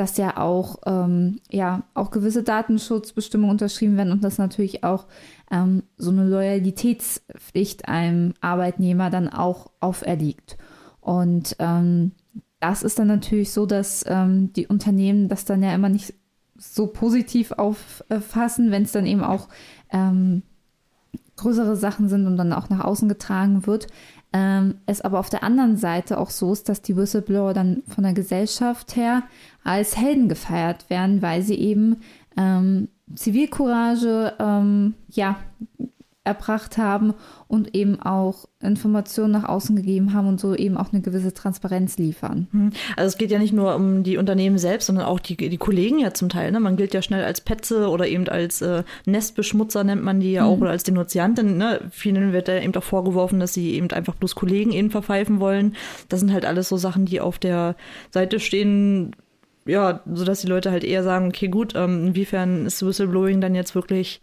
dass 0.00 0.16
ja 0.16 0.38
auch, 0.38 0.78
ähm, 0.86 1.40
ja, 1.50 1.82
auch 1.92 2.10
gewisse 2.10 2.42
Datenschutzbestimmungen 2.42 3.52
unterschrieben 3.52 3.98
werden 3.98 4.12
und 4.12 4.24
das 4.24 4.38
natürlich 4.38 4.82
auch 4.82 5.06
ähm, 5.50 5.82
so 5.98 6.10
eine 6.10 6.24
Loyalitätspflicht 6.26 7.86
einem 7.86 8.32
Arbeitnehmer 8.40 9.10
dann 9.10 9.28
auch 9.28 9.70
auferliegt. 9.78 10.56
Und 11.02 11.54
ähm, 11.58 12.12
das 12.60 12.82
ist 12.82 12.98
dann 12.98 13.08
natürlich 13.08 13.52
so, 13.52 13.66
dass 13.66 14.02
ähm, 14.08 14.54
die 14.54 14.66
Unternehmen 14.66 15.28
das 15.28 15.44
dann 15.44 15.62
ja 15.62 15.74
immer 15.74 15.90
nicht 15.90 16.14
so 16.56 16.86
positiv 16.86 17.52
auffassen, 17.52 18.70
wenn 18.70 18.84
es 18.84 18.92
dann 18.92 19.04
eben 19.04 19.22
auch 19.22 19.48
ähm, 19.90 20.44
größere 21.36 21.76
Sachen 21.76 22.08
sind 22.08 22.26
und 22.26 22.38
dann 22.38 22.54
auch 22.54 22.70
nach 22.70 22.86
außen 22.86 23.06
getragen 23.06 23.66
wird. 23.66 23.88
Ähm, 24.32 24.76
es 24.86 25.00
aber 25.00 25.18
auf 25.18 25.30
der 25.30 25.42
anderen 25.42 25.76
Seite 25.76 26.18
auch 26.18 26.30
so 26.30 26.52
ist, 26.52 26.68
dass 26.68 26.82
die 26.82 26.96
Whistleblower 26.96 27.52
dann 27.52 27.82
von 27.88 28.04
der 28.04 28.12
Gesellschaft 28.12 28.94
her 28.94 29.24
als 29.64 29.96
Helden 29.96 30.28
gefeiert 30.28 30.88
werden, 30.88 31.20
weil 31.20 31.42
sie 31.42 31.56
eben 31.56 32.00
ähm, 32.36 32.88
Zivilcourage, 33.14 34.34
ähm, 34.38 34.94
ja, 35.08 35.36
erbracht 36.22 36.76
haben 36.76 37.14
und 37.48 37.74
eben 37.74 38.00
auch 38.00 38.46
Informationen 38.62 39.32
nach 39.32 39.48
außen 39.48 39.74
gegeben 39.74 40.12
haben 40.12 40.28
und 40.28 40.38
so 40.38 40.54
eben 40.54 40.76
auch 40.76 40.92
eine 40.92 41.00
gewisse 41.00 41.32
Transparenz 41.32 41.96
liefern. 41.96 42.46
Hm. 42.52 42.72
Also 42.94 43.08
es 43.08 43.16
geht 43.16 43.30
ja 43.30 43.38
nicht 43.38 43.54
nur 43.54 43.74
um 43.74 44.02
die 44.02 44.18
Unternehmen 44.18 44.58
selbst, 44.58 44.86
sondern 44.86 45.06
auch 45.06 45.18
die, 45.18 45.36
die 45.36 45.56
Kollegen 45.56 45.98
ja 45.98 46.12
zum 46.12 46.28
Teil. 46.28 46.52
Ne? 46.52 46.60
Man 46.60 46.76
gilt 46.76 46.92
ja 46.92 47.00
schnell 47.00 47.24
als 47.24 47.40
Petze 47.40 47.88
oder 47.88 48.06
eben 48.06 48.28
als 48.28 48.60
äh, 48.60 48.82
Nestbeschmutzer 49.06 49.82
nennt 49.82 50.04
man 50.04 50.20
die 50.20 50.32
ja 50.32 50.44
auch 50.44 50.56
mhm. 50.56 50.62
oder 50.62 50.70
als 50.72 50.82
Denunziantin. 50.82 51.56
Ne? 51.56 51.80
Vielen 51.90 52.34
wird 52.34 52.48
ja 52.48 52.60
eben 52.60 52.74
auch 52.74 52.82
vorgeworfen, 52.82 53.40
dass 53.40 53.54
sie 53.54 53.72
eben 53.72 53.90
einfach 53.90 54.14
bloß 54.14 54.34
Kollegen 54.34 54.72
eben 54.72 54.90
verpfeifen 54.90 55.40
wollen. 55.40 55.74
Das 56.10 56.20
sind 56.20 56.34
halt 56.34 56.44
alles 56.44 56.68
so 56.68 56.76
Sachen, 56.76 57.06
die 57.06 57.22
auf 57.22 57.38
der 57.38 57.76
Seite 58.10 58.40
stehen, 58.40 59.16
ja, 59.64 60.00
sodass 60.12 60.42
die 60.42 60.48
Leute 60.48 60.70
halt 60.70 60.84
eher 60.84 61.02
sagen, 61.02 61.28
okay, 61.28 61.48
gut, 61.48 61.72
ähm, 61.76 62.08
inwiefern 62.08 62.66
ist 62.66 62.84
Whistleblowing 62.84 63.40
dann 63.40 63.54
jetzt 63.54 63.74
wirklich 63.74 64.20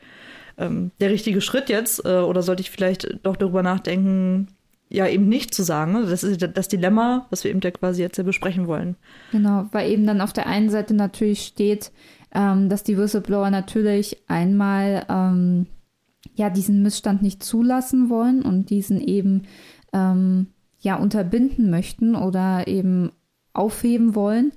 ähm, 0.58 0.92
der 1.00 1.10
richtige 1.12 1.42
Schritt 1.42 1.70
jetzt? 1.70 2.06
Äh, 2.06 2.20
oder 2.20 2.42
sollte 2.42 2.62
ich 2.62 2.72
vielleicht 2.72 3.20
doch 3.24 3.36
darüber 3.36 3.64
nachdenken, 3.64 4.48
ja, 4.90 5.08
eben 5.08 5.28
nicht 5.28 5.54
zu 5.54 5.64
sagen. 5.64 5.94
Ne? 5.94 6.06
Das 6.06 6.24
ist 6.24 6.48
das 6.54 6.68
Dilemma, 6.68 7.28
was 7.30 7.44
wir 7.44 7.52
eben 7.52 7.60
ja 7.62 7.72
quasi 7.72 8.02
jetzt 8.02 8.18
ja 8.18 8.24
besprechen 8.24 8.68
wollen. 8.68 8.96
Genau, 9.32 9.66
weil 9.72 9.92
eben 9.92 10.06
dann 10.08 10.22
auf 10.22 10.34
der 10.34 10.48
einen 10.48 10.70
Seite 10.70 10.94
natürlich 10.94 11.42
steht, 11.42 11.92
ähm, 12.34 12.70
dass 12.70 12.84
die 12.84 12.98
Whistleblower 12.98 13.50
natürlich 13.50 14.24
einmal 14.28 15.06
ähm, 15.10 15.68
ja 16.36 16.50
diesen 16.50 16.84
Missstand 16.84 17.22
nicht 17.22 17.44
zulassen 17.44 18.10
wollen 18.10 18.44
und 18.44 18.70
diesen 18.70 19.02
eben 19.02 19.44
ähm, 19.94 20.48
ja 20.80 20.96
unterbinden 20.96 21.70
möchten 21.70 22.16
oder 22.16 22.68
eben 22.68 23.12
aufheben 23.54 24.16
wollen. 24.16 24.52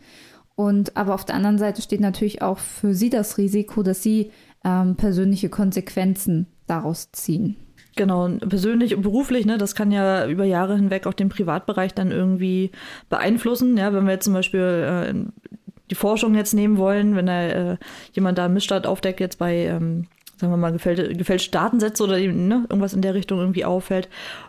Und 0.55 0.97
aber 0.97 1.15
auf 1.15 1.25
der 1.25 1.37
anderen 1.37 1.59
Seite 1.59 1.81
steht 1.81 2.01
natürlich 2.01 2.43
auch 2.43 2.59
für 2.59 2.95
sie 2.95 3.09
das 3.09 3.39
Risiko, 3.39 3.83
dass 3.83 4.03
sie 4.03 4.31
ähm, 4.65 4.97
persönliche 4.97 5.49
Konsequenzen 5.49 6.47
daraus 6.67 7.11
ziehen. 7.13 7.57
Genau, 7.97 8.29
persönlich 8.29 8.95
und 8.95 9.03
beruflich, 9.03 9.47
ne, 9.47 9.59
das 9.59 9.75
kann 9.75 9.91
ja 9.91 10.27
über 10.27 10.45
Jahre 10.45 10.77
hinweg 10.77 11.07
auch 11.07 11.13
den 11.13 11.29
Privatbereich 11.29 11.93
dann 11.93 12.13
irgendwie 12.13 12.71
beeinflussen. 13.09 13.77
Ja, 13.77 13.93
wenn 13.93 14.05
wir 14.05 14.13
jetzt 14.13 14.25
zum 14.25 14.33
Beispiel 14.33 14.61
äh, 14.61 15.49
die 15.91 15.95
Forschung 15.97 16.35
jetzt 16.35 16.55
nehmen 16.55 16.79
wollen, 16.79 17.17
wenn 17.17 17.27
da 17.27 17.49
äh, 17.49 17.77
jemand 18.13 18.39
da 18.39 18.49
Missstand 18.49 18.87
aufdeckt, 18.87 19.21
jetzt 19.21 19.39
bei, 19.39 19.67
ähm, 19.67 20.07
sagen 20.37 20.53
wir 20.53 20.57
mal, 20.57 20.73
gefälschte, 20.73 21.13
gefälschte 21.15 21.51
Datensätze 21.51 22.05
oder 22.05 22.19
eben, 22.19 22.47
ne, 22.47 22.67
irgendwas 22.69 22.95
in 22.95 23.03
der 23.03 23.15
Richtung 23.15 23.41
irgendwie 23.41 23.65
auffällt, 23.65 24.09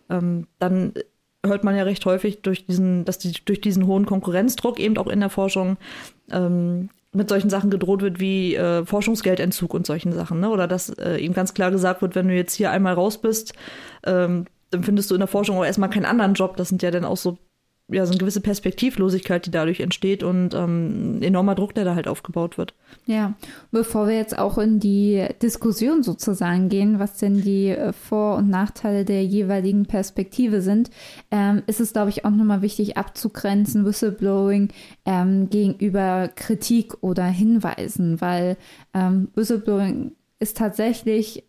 ähm, 0.09 0.47
dann 0.59 0.93
hört 1.43 1.63
man 1.63 1.75
ja 1.75 1.83
recht 1.83 2.05
häufig 2.05 2.43
durch 2.43 2.67
diesen, 2.67 3.05
dass 3.05 3.17
die, 3.17 3.33
durch 3.43 3.59
diesen 3.59 3.87
hohen 3.87 4.05
Konkurrenzdruck 4.05 4.79
eben 4.79 4.97
auch 4.97 5.07
in 5.07 5.19
der 5.19 5.29
Forschung 5.29 5.77
ähm, 6.31 6.89
mit 7.13 7.29
solchen 7.29 7.49
Sachen 7.49 7.69
gedroht 7.69 8.01
wird 8.01 8.19
wie 8.19 8.55
äh, 8.55 8.85
Forschungsgeldentzug 8.85 9.73
und 9.73 9.85
solchen 9.85 10.13
Sachen, 10.13 10.39
ne? 10.39 10.49
Oder 10.49 10.67
dass 10.67 10.89
äh, 10.89 11.17
ihm 11.17 11.33
ganz 11.33 11.53
klar 11.53 11.71
gesagt 11.71 12.01
wird, 12.01 12.15
wenn 12.15 12.27
du 12.27 12.35
jetzt 12.35 12.53
hier 12.53 12.71
einmal 12.71 12.93
raus 12.93 13.19
bist, 13.19 13.53
ähm, 14.05 14.45
dann 14.69 14.83
findest 14.83 15.11
du 15.11 15.15
in 15.15 15.19
der 15.19 15.27
Forschung 15.27 15.57
auch 15.57 15.65
erstmal 15.65 15.89
keinen 15.89 16.05
anderen 16.05 16.33
Job. 16.33 16.55
Das 16.55 16.69
sind 16.69 16.81
ja 16.81 16.91
dann 16.91 17.03
auch 17.03 17.17
so 17.17 17.37
ja, 17.91 18.05
so 18.05 18.11
eine 18.11 18.19
gewisse 18.19 18.41
Perspektivlosigkeit, 18.41 19.45
die 19.45 19.51
dadurch 19.51 19.81
entsteht 19.81 20.23
und 20.23 20.53
ähm, 20.53 21.21
enormer 21.21 21.55
Druck, 21.55 21.75
der 21.75 21.83
da 21.83 21.95
halt 21.95 22.07
aufgebaut 22.07 22.57
wird. 22.57 22.73
Ja, 23.05 23.33
bevor 23.71 24.07
wir 24.07 24.15
jetzt 24.15 24.37
auch 24.37 24.57
in 24.57 24.79
die 24.79 25.27
Diskussion 25.41 26.01
sozusagen 26.01 26.69
gehen, 26.69 26.99
was 26.99 27.17
denn 27.17 27.41
die 27.41 27.67
äh, 27.67 27.93
Vor- 27.93 28.37
und 28.37 28.49
Nachteile 28.49 29.03
der 29.03 29.25
jeweiligen 29.25 29.85
Perspektive 29.85 30.61
sind, 30.61 30.89
ähm, 31.31 31.63
ist 31.67 31.81
es, 31.81 31.93
glaube 31.93 32.09
ich, 32.09 32.23
auch 32.23 32.31
nochmal 32.31 32.61
wichtig 32.61 32.97
abzugrenzen, 32.97 33.85
Whistleblowing 33.85 34.69
ähm, 35.05 35.49
gegenüber 35.49 36.29
Kritik 36.33 36.95
oder 37.01 37.25
Hinweisen, 37.25 38.21
weil 38.21 38.57
ähm, 38.93 39.29
Whistleblowing 39.35 40.13
ist 40.39 40.57
tatsächlich, 40.57 41.43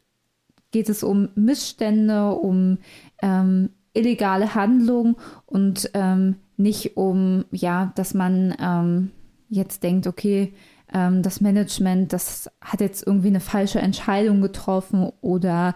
geht 0.72 0.88
es 0.88 1.02
um 1.02 1.28
Missstände, 1.34 2.32
um 2.32 2.78
ähm, 3.22 3.70
illegale 3.94 4.54
Handlung 4.54 5.16
und 5.46 5.90
ähm, 5.94 6.36
nicht 6.56 6.96
um, 6.96 7.44
ja, 7.50 7.92
dass 7.96 8.14
man 8.14 8.54
ähm, 8.60 9.10
jetzt 9.48 9.82
denkt, 9.82 10.06
okay, 10.06 10.54
ähm, 10.92 11.22
das 11.22 11.40
Management, 11.40 12.12
das 12.12 12.50
hat 12.60 12.80
jetzt 12.80 13.06
irgendwie 13.06 13.28
eine 13.28 13.40
falsche 13.40 13.80
Entscheidung 13.80 14.40
getroffen 14.40 15.10
oder 15.20 15.74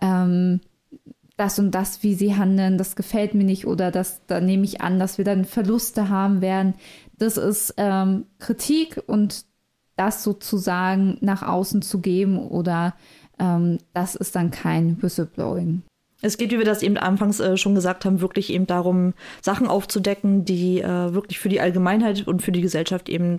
ähm, 0.00 0.60
das 1.36 1.58
und 1.58 1.70
das, 1.70 2.02
wie 2.02 2.14
sie 2.14 2.36
handeln, 2.36 2.78
das 2.78 2.96
gefällt 2.96 3.34
mir 3.34 3.44
nicht 3.44 3.66
oder 3.66 3.90
das, 3.90 4.22
da 4.26 4.40
nehme 4.40 4.64
ich 4.64 4.80
an, 4.80 4.98
dass 4.98 5.18
wir 5.18 5.24
dann 5.24 5.44
Verluste 5.44 6.08
haben 6.08 6.40
werden. 6.40 6.74
Das 7.16 7.36
ist 7.36 7.74
ähm, 7.76 8.26
Kritik 8.38 9.02
und 9.06 9.44
das 9.96 10.24
sozusagen 10.24 11.16
nach 11.20 11.42
außen 11.42 11.82
zu 11.82 12.00
geben 12.00 12.38
oder 12.38 12.94
ähm, 13.38 13.78
das 13.94 14.14
ist 14.14 14.34
dann 14.36 14.50
kein 14.50 15.00
Whistleblowing. 15.02 15.82
Es 16.20 16.36
geht, 16.36 16.50
wie 16.50 16.58
wir 16.58 16.64
das 16.64 16.82
eben 16.82 16.96
anfangs 16.96 17.38
äh, 17.38 17.56
schon 17.56 17.74
gesagt 17.74 18.04
haben, 18.04 18.20
wirklich 18.20 18.52
eben 18.52 18.66
darum, 18.66 19.14
Sachen 19.40 19.68
aufzudecken, 19.68 20.44
die 20.44 20.80
äh, 20.80 21.14
wirklich 21.14 21.38
für 21.38 21.48
die 21.48 21.60
Allgemeinheit 21.60 22.26
und 22.26 22.42
für 22.42 22.52
die 22.52 22.60
Gesellschaft 22.60 23.08
eben 23.08 23.38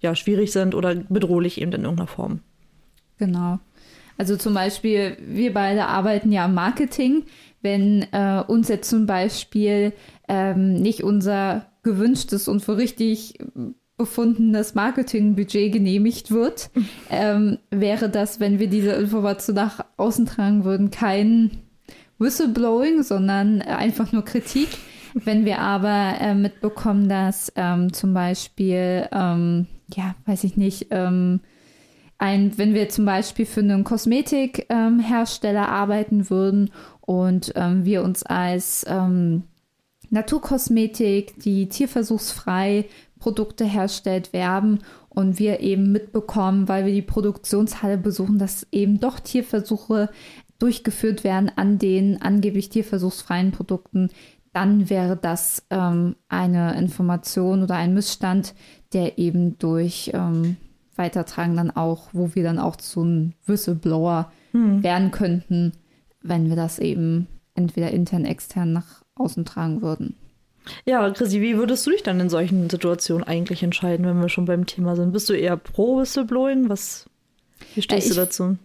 ja, 0.00 0.14
schwierig 0.14 0.52
sind 0.52 0.74
oder 0.74 0.94
bedrohlich 0.94 1.60
eben 1.60 1.72
in 1.72 1.82
irgendeiner 1.82 2.06
Form. 2.06 2.40
Genau. 3.18 3.58
Also 4.18 4.36
zum 4.36 4.52
Beispiel, 4.52 5.16
wir 5.20 5.54
beide 5.54 5.86
arbeiten 5.86 6.30
ja 6.30 6.44
im 6.44 6.54
Marketing. 6.54 7.24
Wenn 7.62 8.06
äh, 8.12 8.42
uns 8.46 8.68
jetzt 8.68 8.90
zum 8.90 9.06
Beispiel 9.06 9.92
ähm, 10.28 10.74
nicht 10.74 11.02
unser 11.02 11.66
gewünschtes 11.82 12.46
und 12.46 12.60
für 12.60 12.76
richtig 12.76 13.38
befundenes 13.96 14.74
Marketingbudget 14.74 15.72
genehmigt 15.72 16.30
wird, 16.30 16.70
ähm, 17.10 17.58
wäre 17.70 18.10
das, 18.10 18.38
wenn 18.38 18.58
wir 18.58 18.68
diese 18.68 18.90
Information 18.90 19.56
nach 19.56 19.84
außen 19.96 20.26
tragen 20.26 20.64
würden, 20.64 20.90
kein 20.90 21.62
Whistleblowing, 22.18 23.02
sondern 23.02 23.62
einfach 23.62 24.12
nur 24.12 24.24
Kritik. 24.24 24.68
Wenn 25.14 25.44
wir 25.44 25.60
aber 25.60 26.14
äh, 26.20 26.34
mitbekommen, 26.34 27.08
dass 27.08 27.52
ähm, 27.56 27.92
zum 27.92 28.14
Beispiel, 28.14 29.08
ähm, 29.12 29.66
ja, 29.94 30.14
weiß 30.26 30.44
ich 30.44 30.56
nicht, 30.56 30.88
ähm, 30.90 31.40
ein, 32.18 32.58
wenn 32.58 32.74
wir 32.74 32.88
zum 32.88 33.04
Beispiel 33.04 33.46
für 33.46 33.60
einen 33.60 33.84
Kosmetikhersteller 33.84 35.62
ähm, 35.62 35.70
arbeiten 35.70 36.30
würden 36.30 36.70
und 37.00 37.52
ähm, 37.54 37.84
wir 37.84 38.02
uns 38.02 38.22
als 38.24 38.84
ähm, 38.88 39.44
Naturkosmetik, 40.10 41.38
die 41.40 41.68
tierversuchsfrei 41.68 42.86
Produkte 43.18 43.64
herstellt, 43.64 44.32
werben 44.32 44.80
und 45.08 45.38
wir 45.38 45.60
eben 45.60 45.92
mitbekommen, 45.92 46.68
weil 46.68 46.86
wir 46.86 46.92
die 46.92 47.02
Produktionshalle 47.02 47.98
besuchen, 47.98 48.38
dass 48.38 48.66
eben 48.72 49.00
doch 49.00 49.20
Tierversuche 49.20 50.10
durchgeführt 50.58 51.24
werden 51.24 51.50
an 51.54 51.78
den 51.78 52.20
angeblich 52.20 52.68
tierversuchsfreien 52.68 53.52
Produkten, 53.52 54.10
dann 54.52 54.90
wäre 54.90 55.16
das 55.16 55.64
ähm, 55.70 56.16
eine 56.28 56.76
Information 56.78 57.62
oder 57.62 57.76
ein 57.76 57.94
Missstand, 57.94 58.54
der 58.92 59.18
eben 59.18 59.58
durch 59.58 60.10
ähm, 60.14 60.56
Weitertragen 60.96 61.56
dann 61.56 61.70
auch, 61.70 62.08
wo 62.12 62.34
wir 62.34 62.42
dann 62.42 62.58
auch 62.58 62.76
zu 62.76 63.02
einem 63.02 63.32
Whistleblower 63.46 64.32
hm. 64.52 64.82
werden 64.82 65.10
könnten, 65.10 65.72
wenn 66.22 66.48
wir 66.48 66.56
das 66.56 66.78
eben 66.78 67.28
entweder 67.54 67.90
intern, 67.90 68.24
extern 68.24 68.72
nach 68.72 69.02
außen 69.14 69.44
tragen 69.44 69.82
würden. 69.82 70.16
Ja, 70.84 71.08
Chrissy, 71.10 71.40
wie 71.40 71.56
würdest 71.56 71.86
du 71.86 71.90
dich 71.90 72.02
dann 72.02 72.20
in 72.20 72.28
solchen 72.28 72.68
Situationen 72.68 73.26
eigentlich 73.26 73.62
entscheiden, 73.62 74.04
wenn 74.06 74.20
wir 74.20 74.28
schon 74.28 74.44
beim 74.44 74.66
Thema 74.66 74.96
sind? 74.96 75.12
Bist 75.12 75.28
du 75.28 75.34
eher 75.34 75.56
pro 75.56 75.98
Whistleblowing? 75.98 76.68
Was, 76.68 77.08
wie 77.74 77.82
stehst 77.82 78.06
äh, 78.08 78.10
du 78.10 78.16
dazu? 78.16 78.58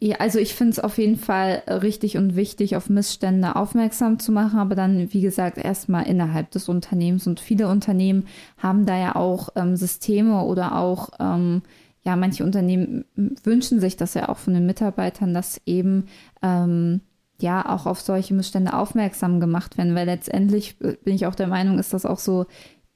Ja, 0.00 0.16
also 0.18 0.38
ich 0.38 0.54
finde 0.54 0.72
es 0.72 0.78
auf 0.78 0.96
jeden 0.98 1.16
Fall 1.16 1.62
richtig 1.66 2.16
und 2.18 2.36
wichtig, 2.36 2.76
auf 2.76 2.88
Missstände 2.88 3.56
aufmerksam 3.56 4.20
zu 4.20 4.30
machen, 4.30 4.60
aber 4.60 4.76
dann, 4.76 5.12
wie 5.12 5.20
gesagt, 5.20 5.58
erstmal 5.58 6.06
innerhalb 6.06 6.52
des 6.52 6.68
Unternehmens. 6.68 7.26
Und 7.26 7.40
viele 7.40 7.68
Unternehmen 7.68 8.26
haben 8.58 8.86
da 8.86 8.96
ja 8.96 9.16
auch 9.16 9.48
ähm, 9.56 9.74
Systeme 9.74 10.44
oder 10.44 10.78
auch, 10.78 11.08
ähm, 11.18 11.62
ja, 12.02 12.14
manche 12.14 12.44
Unternehmen 12.44 13.06
wünschen 13.16 13.80
sich 13.80 13.96
das 13.96 14.14
ja 14.14 14.28
auch 14.28 14.38
von 14.38 14.54
den 14.54 14.66
Mitarbeitern, 14.66 15.34
dass 15.34 15.60
eben 15.66 16.04
ähm, 16.42 17.00
ja 17.40 17.68
auch 17.68 17.86
auf 17.86 18.00
solche 18.00 18.34
Missstände 18.34 18.74
aufmerksam 18.74 19.40
gemacht 19.40 19.78
werden, 19.78 19.96
weil 19.96 20.06
letztendlich 20.06 20.76
äh, 20.80 20.96
bin 21.02 21.16
ich 21.16 21.26
auch 21.26 21.34
der 21.34 21.48
Meinung, 21.48 21.76
ist 21.80 21.92
das 21.92 22.06
auch 22.06 22.20
so 22.20 22.46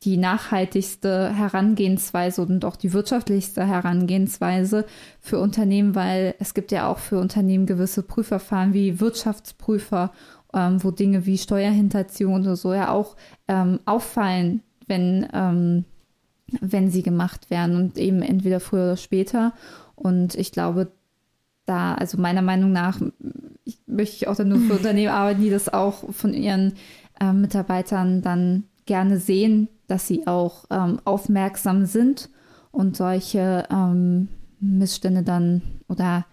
die 0.04 0.16
nachhaltigste 0.16 1.32
Herangehensweise 1.32 2.42
und 2.42 2.64
auch 2.64 2.76
die 2.76 2.92
wirtschaftlichste 2.92 3.64
Herangehensweise 3.64 4.85
für 5.21 5.38
Unternehmen, 5.38 5.94
weil 5.94 6.35
es 6.40 6.54
gibt 6.54 6.73
ja 6.73 6.88
auch 6.88 6.99
für 6.99 7.18
Unternehmen 7.18 7.66
gewisse 7.66 8.02
Prüfverfahren 8.02 8.75
wie 8.75 9.00
Wirtschaftsprüfer, 9.00 10.11
ähm, 10.54 10.82
wo 10.82 10.90
Dinge 10.90 11.25
wie 11.25 11.38
Steuerhinterziehung 11.38 12.35
oder 12.35 12.56
so 12.56 12.75
ja 12.75 12.90
auch 12.90 13.16
ähm, 13.47 13.78
auffallen, 13.85 14.62
wenn, 14.88 15.28
ähm, 15.32 15.85
wenn 16.61 16.90
sie 16.90 17.02
gemacht 17.02 17.49
werden 17.50 17.76
und 17.76 17.97
eben 17.97 18.23
entweder 18.23 18.59
früher 18.59 18.85
oder 18.85 18.97
später. 18.97 19.52
Und 19.94 20.35
ich 20.35 20.50
glaube, 20.50 20.90
da, 21.64 21.94
also 21.94 22.18
meiner 22.18 22.42
Meinung 22.42 22.73
nach, 22.73 23.00
ich, 23.64 23.78
möchte 23.87 24.16
ich 24.16 24.26
auch 24.26 24.35
dann 24.35 24.49
nur 24.49 24.59
für 24.59 24.73
Unternehmen 24.78 25.12
arbeiten, 25.12 25.42
die 25.42 25.50
das 25.50 25.73
auch 25.73 26.12
von 26.12 26.35
ihren 26.35 26.75
äh, 27.21 27.32
Mitarbeitern 27.32 28.21
dann 28.21 28.64
gerne 28.87 29.18
sehen, 29.18 29.68
dass 29.92 30.06
sie 30.06 30.26
auch 30.26 30.64
ähm, 30.70 31.00
aufmerksam 31.04 31.84
sind 31.84 32.30
und 32.70 32.96
solche 32.96 33.64
ähm, 33.70 34.28
Missstände 34.58 35.22
dann 35.22 35.61
oder 35.87 36.25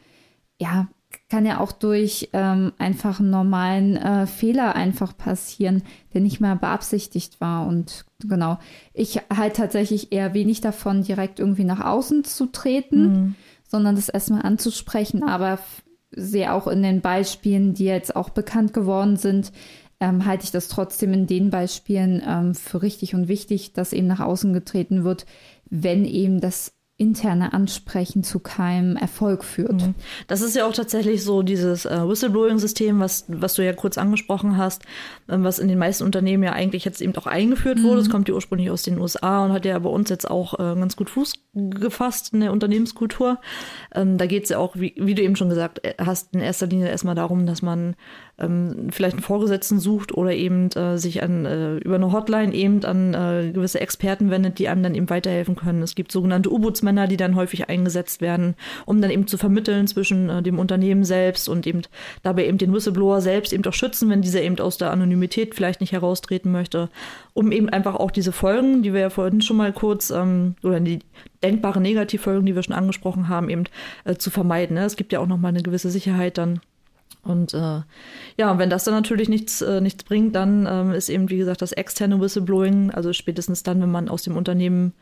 ja, 0.61 0.87
kann 1.29 1.45
ja 1.45 1.59
auch 1.59 1.73
durch 1.73 2.29
ähm, 2.31 2.71
einfach 2.77 3.19
einen 3.19 3.31
normalen 3.31 3.97
äh, 3.97 4.27
Fehler 4.27 4.75
einfach 4.75 5.17
passieren, 5.17 5.83
der 6.13 6.21
nicht 6.21 6.39
mehr 6.39 6.55
beabsichtigt 6.55 7.41
war. 7.41 7.67
Und 7.67 8.05
genau, 8.23 8.59
ich 8.93 9.19
halt 9.35 9.57
tatsächlich 9.57 10.13
eher 10.13 10.33
wenig 10.33 10.61
davon, 10.61 11.03
direkt 11.03 11.39
irgendwie 11.39 11.65
nach 11.65 11.83
außen 11.83 12.23
zu 12.23 12.45
treten, 12.45 13.01
mhm. 13.01 13.35
sondern 13.67 13.95
das 13.95 14.07
erstmal 14.07 14.43
anzusprechen. 14.43 15.23
Aber 15.23 15.59
sehe 16.11 16.53
auch 16.53 16.67
in 16.67 16.81
den 16.81 17.01
Beispielen, 17.01 17.73
die 17.73 17.85
jetzt 17.85 18.15
auch 18.15 18.29
bekannt 18.29 18.73
geworden 18.73 19.17
sind, 19.17 19.51
ähm, 19.99 20.25
halte 20.25 20.45
ich 20.45 20.51
das 20.51 20.67
trotzdem 20.67 21.13
in 21.13 21.27
den 21.27 21.49
Beispielen 21.49 22.21
ähm, 22.25 22.55
für 22.55 22.81
richtig 22.81 23.15
und 23.15 23.27
wichtig, 23.27 23.73
dass 23.73 23.93
eben 23.93 24.07
nach 24.07 24.19
außen 24.19 24.53
getreten 24.53 25.03
wird, 25.03 25.25
wenn 25.69 26.05
eben 26.05 26.39
das 26.39 26.73
interne 26.99 27.53
Ansprechen 27.53 28.23
zu 28.23 28.39
keinem 28.39 28.97
Erfolg 28.97 29.45
führt. 29.45 29.87
Mhm. 29.87 29.95
Das 30.27 30.41
ist 30.41 30.53
ja 30.57 30.65
auch 30.65 30.73
tatsächlich 30.73 31.23
so 31.23 31.43
dieses 31.43 31.85
äh, 31.85 32.05
Whistleblowing-System, 32.05 32.99
was, 32.99 33.23
was 33.29 33.53
du 33.53 33.63
ja 33.63 33.71
kurz 33.71 33.97
angesprochen 33.97 34.57
hast, 34.57 34.83
ähm, 35.29 35.45
was 35.45 35.59
in 35.59 35.69
den 35.69 35.79
meisten 35.79 36.03
Unternehmen 36.03 36.43
ja 36.43 36.51
eigentlich 36.51 36.83
jetzt 36.83 37.01
eben 37.01 37.15
auch 37.15 37.25
eingeführt 37.25 37.81
wurde. 37.83 38.01
Es 38.01 38.09
mhm. 38.09 38.11
kommt 38.11 38.27
ja 38.27 38.35
ursprünglich 38.35 38.69
aus 38.69 38.83
den 38.83 38.99
USA 38.99 39.45
und 39.45 39.53
hat 39.53 39.63
ja 39.63 39.79
bei 39.79 39.89
uns 39.89 40.09
jetzt 40.09 40.29
auch 40.29 40.55
äh, 40.55 40.75
ganz 40.75 40.97
gut 40.97 41.09
Fuß 41.09 41.33
gefasst 41.53 42.33
in 42.33 42.41
der 42.41 42.51
Unternehmenskultur. 42.51 43.39
Ähm, 43.95 44.17
da 44.17 44.25
geht 44.25 44.43
es 44.43 44.49
ja 44.49 44.57
auch, 44.57 44.75
wie, 44.75 44.93
wie, 44.97 45.15
du 45.15 45.21
eben 45.21 45.37
schon 45.37 45.49
gesagt 45.49 45.79
äh, 45.85 45.93
hast, 45.99 46.33
in 46.33 46.41
erster 46.41 46.67
Linie 46.67 46.89
erstmal 46.89 47.15
darum, 47.15 47.45
dass 47.45 47.61
man 47.61 47.95
ähm, 48.39 48.87
vielleicht 48.91 49.15
einen 49.15 49.23
Vorgesetzten 49.23 49.79
sucht 49.79 50.13
oder 50.13 50.33
eben 50.33 50.69
äh, 50.71 50.97
sich 50.97 51.23
an, 51.23 51.45
äh, 51.45 51.77
über 51.77 51.95
eine 51.95 52.11
Hotline 52.11 52.53
eben 52.53 52.83
an 52.85 53.13
äh, 53.13 53.51
gewisse 53.51 53.79
Experten 53.79 54.29
wendet, 54.31 54.59
die 54.59 54.67
einem 54.67 54.83
dann 54.83 54.95
eben 54.95 55.09
weiterhelfen 55.09 55.55
können. 55.55 55.81
Es 55.81 55.95
gibt 55.95 56.11
sogenannte 56.11 56.51
U-Bootsmänner, 56.51 57.07
die 57.07 57.17
dann 57.17 57.35
häufig 57.35 57.69
eingesetzt 57.69 58.21
werden, 58.21 58.55
um 58.85 59.01
dann 59.01 59.11
eben 59.11 59.27
zu 59.27 59.37
vermitteln 59.37 59.87
zwischen 59.87 60.29
äh, 60.29 60.41
dem 60.41 60.59
Unternehmen 60.59 61.03
selbst 61.03 61.49
und 61.49 61.67
eben 61.67 61.81
dabei 62.23 62.47
eben 62.47 62.57
den 62.57 62.73
Whistleblower 62.73 63.21
selbst 63.21 63.53
eben 63.53 63.65
auch 63.65 63.73
schützen, 63.73 64.09
wenn 64.09 64.21
dieser 64.21 64.41
eben 64.41 64.59
aus 64.59 64.77
der 64.77 64.91
Anonymität 64.91 65.55
vielleicht 65.55 65.81
nicht 65.81 65.91
heraustreten 65.91 66.51
möchte, 66.51 66.89
um 67.33 67.51
eben 67.51 67.69
einfach 67.69 67.95
auch 67.95 68.11
diese 68.11 68.31
Folgen, 68.31 68.83
die 68.83 68.93
wir 68.93 69.01
ja 69.01 69.09
vorhin 69.09 69.41
schon 69.41 69.57
mal 69.57 69.73
kurz, 69.73 70.09
ähm, 70.09 70.55
oder 70.63 70.79
die 70.79 70.99
denkbare 71.43 71.81
Negativfolgen, 71.81 72.45
die 72.45 72.55
wir 72.55 72.63
schon 72.63 72.75
angesprochen 72.75 73.29
haben, 73.29 73.49
eben 73.49 73.63
äh, 74.05 74.15
zu 74.15 74.29
vermeiden. 74.29 74.75
Ne? 74.75 74.85
Es 74.85 74.95
gibt 74.95 75.13
ja 75.13 75.19
auch 75.19 75.27
nochmal 75.27 75.49
eine 75.49 75.63
gewisse 75.63 75.89
Sicherheit 75.89 76.37
dann 76.37 76.59
und 77.23 77.53
äh, 77.53 77.81
ja, 78.37 78.57
wenn 78.57 78.69
das 78.69 78.85
dann 78.85 78.93
natürlich 78.93 79.29
nichts, 79.29 79.61
äh, 79.61 79.81
nichts 79.81 80.03
bringt, 80.03 80.35
dann 80.35 80.67
ähm, 80.69 80.91
ist 80.91 81.09
eben, 81.09 81.29
wie 81.29 81.37
gesagt, 81.37 81.61
das 81.61 81.73
externe 81.73 82.19
Whistleblowing, 82.19 82.91
also 82.91 83.13
spätestens 83.13 83.63
dann, 83.63 83.81
wenn 83.81 83.91
man 83.91 84.09
aus 84.09 84.23
dem 84.23 84.37
Unternehmen 84.37 84.93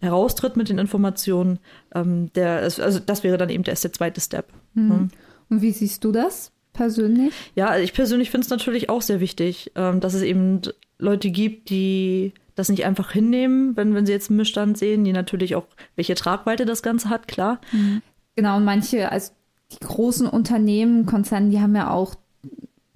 heraustritt 0.00 0.56
mit 0.56 0.68
den 0.68 0.78
Informationen, 0.78 1.58
ähm, 1.94 2.30
der, 2.34 2.60
also 2.60 2.98
das 3.00 3.24
wäre 3.24 3.38
dann 3.38 3.48
eben 3.48 3.64
der, 3.64 3.74
der 3.74 3.92
zweite 3.92 4.20
Step. 4.20 4.52
Mhm. 4.74 4.88
Ne? 4.88 5.08
Und 5.48 5.62
wie 5.62 5.72
siehst 5.72 6.04
du 6.04 6.12
das 6.12 6.52
persönlich? 6.72 7.32
Ja, 7.54 7.68
also 7.68 7.82
ich 7.82 7.94
persönlich 7.94 8.30
finde 8.30 8.44
es 8.44 8.50
natürlich 8.50 8.90
auch 8.90 9.02
sehr 9.02 9.20
wichtig, 9.20 9.72
ähm, 9.74 10.00
dass 10.00 10.14
es 10.14 10.22
eben 10.22 10.60
Leute 10.98 11.30
gibt, 11.30 11.70
die 11.70 12.32
das 12.54 12.68
nicht 12.68 12.84
einfach 12.84 13.12
hinnehmen, 13.12 13.76
wenn, 13.76 13.94
wenn 13.94 14.06
sie 14.06 14.12
jetzt 14.12 14.30
einen 14.30 14.38
Missstand 14.38 14.76
sehen, 14.78 15.04
die 15.04 15.12
natürlich 15.12 15.54
auch, 15.56 15.66
welche 15.94 16.14
Tragweite 16.14 16.64
das 16.64 16.82
Ganze 16.82 17.08
hat, 17.08 17.28
klar. 17.28 17.60
Mhm. 17.72 18.02
Genau, 18.34 18.56
und 18.56 18.64
manche, 18.64 19.10
also 19.10 19.32
die 19.72 19.80
großen 19.80 20.26
Unternehmen, 20.26 21.06
Konzerne, 21.06 21.50
die 21.50 21.60
haben 21.60 21.74
ja 21.74 21.90
auch 21.90 22.14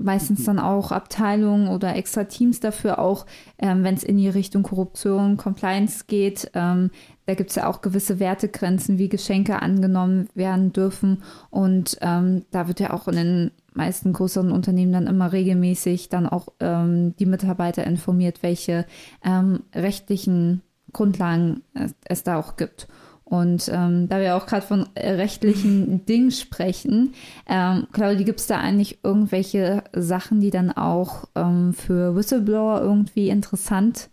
meistens 0.01 0.45
dann 0.45 0.59
auch 0.59 0.93
Abteilungen 0.93 1.69
oder 1.69 1.95
extra 1.95 2.25
Teams 2.25 2.59
dafür, 2.61 2.99
auch 2.99 3.27
ähm, 3.59 3.85
wenn 3.85 3.95
es 3.95 4.03
in 4.03 4.17
die 4.17 4.29
Richtung 4.29 4.63
Korruption, 4.63 5.37
Compliance 5.37 6.05
geht. 6.07 6.51
Ähm, 6.55 6.91
da 7.27 7.35
gibt 7.35 7.51
es 7.51 7.57
ja 7.57 7.69
auch 7.69 7.83
gewisse 7.83 8.19
Wertegrenzen, 8.19 8.99
wie 8.99 9.09
Geschenke 9.09 9.61
angenommen 9.61 10.29
werden 10.35 10.73
dürfen. 10.73 11.23
Und 11.51 11.99
ähm, 12.01 12.45
da 12.51 12.67
wird 12.67 12.81
ja 12.81 12.93
auch 12.93 13.09
in 13.09 13.17
den 13.17 13.51
meisten 13.75 14.13
größeren 14.13 14.51
Unternehmen 14.51 14.93
dann 14.93 15.07
immer 15.07 15.33
regelmäßig 15.33 16.09
dann 16.09 16.27
auch 16.27 16.49
ähm, 16.61 17.15
die 17.19 17.27
Mitarbeiter 17.27 17.87
informiert, 17.87 18.43
welche 18.43 18.87
ähm, 19.25 19.61
rechtlichen 19.75 20.63
Grundlagen 20.93 21.63
es, 21.75 21.95
es 22.05 22.23
da 22.25 22.39
auch 22.39 22.57
gibt. 22.57 22.89
Und 23.31 23.71
ähm, 23.73 24.09
da 24.09 24.19
wir 24.19 24.35
auch 24.35 24.45
gerade 24.45 24.67
von 24.67 24.89
rechtlichen 24.99 26.05
Dingen 26.07 26.33
sprechen, 26.33 27.15
ähm, 27.49 27.87
Claudia, 27.93 28.25
gibt 28.25 28.41
es 28.41 28.49
da 28.49 28.59
eigentlich 28.59 28.99
irgendwelche 29.05 29.85
Sachen, 29.95 30.41
die 30.41 30.51
dann 30.51 30.73
auch 30.73 31.29
ähm, 31.37 31.73
für 31.73 32.17
Whistleblower 32.17 32.81
irgendwie 32.81 33.29
interessant 33.29 34.11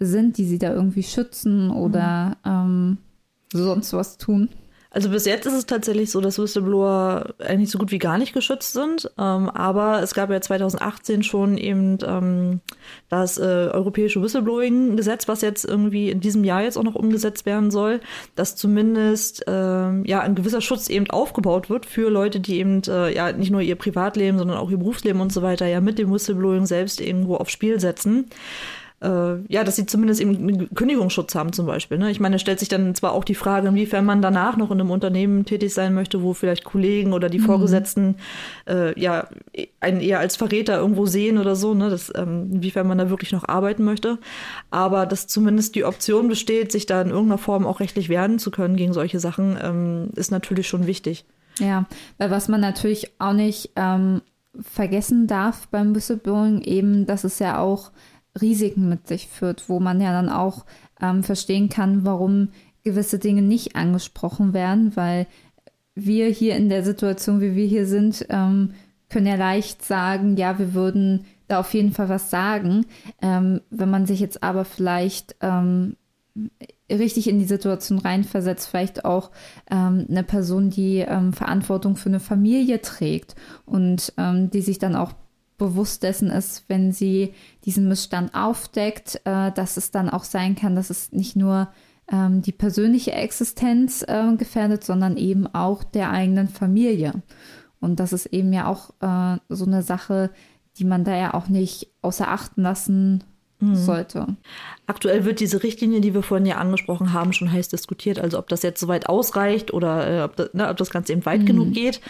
sind, 0.00 0.36
die 0.36 0.44
sie 0.44 0.58
da 0.58 0.74
irgendwie 0.74 1.04
schützen 1.04 1.70
oder 1.70 2.36
mhm. 2.44 2.50
ähm, 2.50 2.98
sonst 3.52 3.92
was 3.92 4.18
tun? 4.18 4.48
Also 4.96 5.10
bis 5.10 5.26
jetzt 5.26 5.44
ist 5.44 5.52
es 5.52 5.66
tatsächlich 5.66 6.10
so, 6.10 6.22
dass 6.22 6.38
Whistleblower 6.38 7.34
eigentlich 7.38 7.70
so 7.70 7.76
gut 7.76 7.90
wie 7.92 7.98
gar 7.98 8.16
nicht 8.16 8.32
geschützt 8.32 8.72
sind. 8.72 9.10
Ähm, 9.18 9.50
aber 9.50 10.02
es 10.02 10.14
gab 10.14 10.30
ja 10.30 10.40
2018 10.40 11.22
schon 11.22 11.58
eben 11.58 11.98
ähm, 12.02 12.60
das 13.10 13.36
äh, 13.36 13.42
europäische 13.42 14.22
Whistleblowing-Gesetz, 14.22 15.28
was 15.28 15.42
jetzt 15.42 15.66
irgendwie 15.66 16.08
in 16.08 16.20
diesem 16.20 16.44
Jahr 16.44 16.62
jetzt 16.62 16.78
auch 16.78 16.82
noch 16.82 16.94
umgesetzt 16.94 17.44
werden 17.44 17.70
soll, 17.70 18.00
dass 18.36 18.56
zumindest 18.56 19.44
ähm, 19.46 20.02
ja 20.06 20.20
ein 20.20 20.34
gewisser 20.34 20.62
Schutz 20.62 20.88
eben 20.88 21.10
aufgebaut 21.10 21.68
wird 21.68 21.84
für 21.84 22.08
Leute, 22.08 22.40
die 22.40 22.58
eben 22.58 22.80
äh, 22.88 23.14
ja 23.14 23.32
nicht 23.32 23.50
nur 23.50 23.60
ihr 23.60 23.76
Privatleben, 23.76 24.38
sondern 24.38 24.56
auch 24.56 24.70
ihr 24.70 24.78
Berufsleben 24.78 25.20
und 25.20 25.30
so 25.30 25.42
weiter 25.42 25.66
ja 25.66 25.82
mit 25.82 25.98
dem 25.98 26.10
Whistleblowing 26.10 26.64
selbst 26.64 27.02
irgendwo 27.02 27.36
aufs 27.36 27.52
Spiel 27.52 27.78
setzen 27.80 28.30
äh, 29.02 29.36
ja, 29.52 29.62
dass 29.62 29.76
sie 29.76 29.84
zumindest 29.84 30.20
eben 30.20 30.36
einen 30.36 30.74
Kündigungsschutz 30.74 31.34
haben 31.34 31.52
zum 31.52 31.66
Beispiel. 31.66 31.98
Ne? 31.98 32.10
Ich 32.10 32.18
meine, 32.18 32.38
stellt 32.38 32.58
sich 32.58 32.68
dann 32.68 32.94
zwar 32.94 33.12
auch 33.12 33.24
die 33.24 33.34
Frage, 33.34 33.68
inwiefern 33.68 34.06
man 34.06 34.22
danach 34.22 34.56
noch 34.56 34.70
in 34.70 34.80
einem 34.80 34.90
Unternehmen 34.90 35.44
tätig 35.44 35.74
sein 35.74 35.92
möchte, 35.92 36.22
wo 36.22 36.32
vielleicht 36.32 36.64
Kollegen 36.64 37.12
oder 37.12 37.28
die 37.28 37.38
mhm. 37.38 37.44
Vorgesetzten 37.44 38.16
äh, 38.66 38.98
ja 38.98 39.28
einen 39.80 40.00
eher 40.00 40.18
als 40.18 40.36
Verräter 40.36 40.78
irgendwo 40.78 41.04
sehen 41.04 41.36
oder 41.36 41.56
so, 41.56 41.74
ne? 41.74 41.90
Das, 41.90 42.10
ähm, 42.16 42.50
inwiefern 42.52 42.86
man 42.86 42.98
da 42.98 43.10
wirklich 43.10 43.32
noch 43.32 43.46
arbeiten 43.46 43.84
möchte. 43.84 44.18
Aber 44.70 45.04
dass 45.04 45.26
zumindest 45.26 45.74
die 45.74 45.84
Option 45.84 46.28
besteht, 46.28 46.72
sich 46.72 46.86
da 46.86 47.02
in 47.02 47.10
irgendeiner 47.10 47.38
Form 47.38 47.66
auch 47.66 47.80
rechtlich 47.80 48.08
wehren 48.08 48.38
zu 48.38 48.50
können 48.50 48.76
gegen 48.76 48.94
solche 48.94 49.20
Sachen, 49.20 49.58
ähm, 49.62 50.08
ist 50.16 50.30
natürlich 50.30 50.68
schon 50.68 50.86
wichtig. 50.86 51.26
Ja, 51.58 51.86
weil 52.18 52.30
was 52.30 52.48
man 52.48 52.60
natürlich 52.60 53.12
auch 53.18 53.32
nicht 53.32 53.72
ähm, 53.76 54.22
vergessen 54.60 55.26
darf 55.26 55.68
beim 55.68 55.94
Whistleblowing, 55.94 56.62
eben, 56.62 57.06
dass 57.06 57.24
es 57.24 57.38
ja 57.38 57.58
auch 57.58 57.90
Risiken 58.40 58.88
mit 58.88 59.06
sich 59.08 59.28
führt, 59.28 59.68
wo 59.68 59.80
man 59.80 60.00
ja 60.00 60.12
dann 60.12 60.28
auch 60.28 60.64
ähm, 61.00 61.22
verstehen 61.22 61.68
kann, 61.68 62.04
warum 62.04 62.48
gewisse 62.84 63.18
Dinge 63.18 63.42
nicht 63.42 63.76
angesprochen 63.76 64.52
werden, 64.52 64.94
weil 64.96 65.26
wir 65.94 66.28
hier 66.28 66.56
in 66.56 66.68
der 66.68 66.84
Situation, 66.84 67.40
wie 67.40 67.56
wir 67.56 67.66
hier 67.66 67.86
sind, 67.86 68.26
ähm, 68.28 68.74
können 69.08 69.26
ja 69.26 69.36
leicht 69.36 69.84
sagen, 69.84 70.36
ja, 70.36 70.58
wir 70.58 70.74
würden 70.74 71.24
da 71.48 71.60
auf 71.60 71.72
jeden 71.74 71.92
Fall 71.92 72.08
was 72.08 72.30
sagen. 72.30 72.86
Ähm, 73.22 73.60
wenn 73.70 73.90
man 73.90 74.06
sich 74.06 74.20
jetzt 74.20 74.42
aber 74.42 74.64
vielleicht 74.64 75.36
ähm, 75.40 75.96
richtig 76.90 77.28
in 77.28 77.38
die 77.38 77.44
Situation 77.44 77.98
reinversetzt, 77.98 78.68
vielleicht 78.68 79.04
auch 79.04 79.30
ähm, 79.70 80.06
eine 80.08 80.22
Person, 80.22 80.70
die 80.70 80.98
ähm, 80.98 81.32
Verantwortung 81.32 81.96
für 81.96 82.08
eine 82.08 82.20
Familie 82.20 82.80
trägt 82.82 83.34
und 83.64 84.12
ähm, 84.18 84.50
die 84.50 84.62
sich 84.62 84.78
dann 84.78 84.96
auch 84.96 85.12
bewusst 85.58 86.02
dessen 86.02 86.30
ist, 86.30 86.64
wenn 86.68 86.92
sie 86.92 87.34
diesen 87.64 87.88
Missstand 87.88 88.34
aufdeckt, 88.34 89.20
äh, 89.24 89.52
dass 89.52 89.76
es 89.76 89.90
dann 89.90 90.10
auch 90.10 90.24
sein 90.24 90.54
kann, 90.54 90.76
dass 90.76 90.90
es 90.90 91.12
nicht 91.12 91.36
nur 91.36 91.68
ähm, 92.10 92.42
die 92.42 92.52
persönliche 92.52 93.12
Existenz 93.12 94.02
äh, 94.06 94.36
gefährdet, 94.36 94.84
sondern 94.84 95.16
eben 95.16 95.46
auch 95.46 95.82
der 95.82 96.10
eigenen 96.10 96.48
Familie. 96.48 97.22
Und 97.80 98.00
das 98.00 98.12
ist 98.12 98.26
eben 98.26 98.52
ja 98.52 98.66
auch 98.66 98.90
äh, 99.00 99.38
so 99.48 99.64
eine 99.64 99.82
Sache, 99.82 100.30
die 100.78 100.84
man 100.84 101.04
da 101.04 101.16
ja 101.16 101.34
auch 101.34 101.48
nicht 101.48 101.88
außer 102.02 102.28
Acht 102.28 102.52
lassen 102.56 103.24
mhm. 103.60 103.76
sollte. 103.76 104.26
Aktuell 104.86 105.24
wird 105.24 105.40
diese 105.40 105.62
Richtlinie, 105.62 106.00
die 106.00 106.14
wir 106.14 106.22
vorhin 106.22 106.46
ja 106.46 106.56
angesprochen 106.56 107.12
haben, 107.12 107.32
schon 107.32 107.50
heiß 107.50 107.68
diskutiert. 107.68 108.18
Also 108.18 108.38
ob 108.38 108.48
das 108.48 108.62
jetzt 108.62 108.80
soweit 108.80 109.08
ausreicht 109.08 109.72
oder 109.72 110.08
äh, 110.08 110.22
ob, 110.22 110.36
das, 110.36 110.54
ne, 110.54 110.68
ob, 110.68 110.76
das, 110.76 110.90
Ganze 110.90 111.12
eben 111.12 111.26
weit 111.26 111.42
mhm. 111.42 111.46
genug 111.46 111.72
geht. 111.72 112.00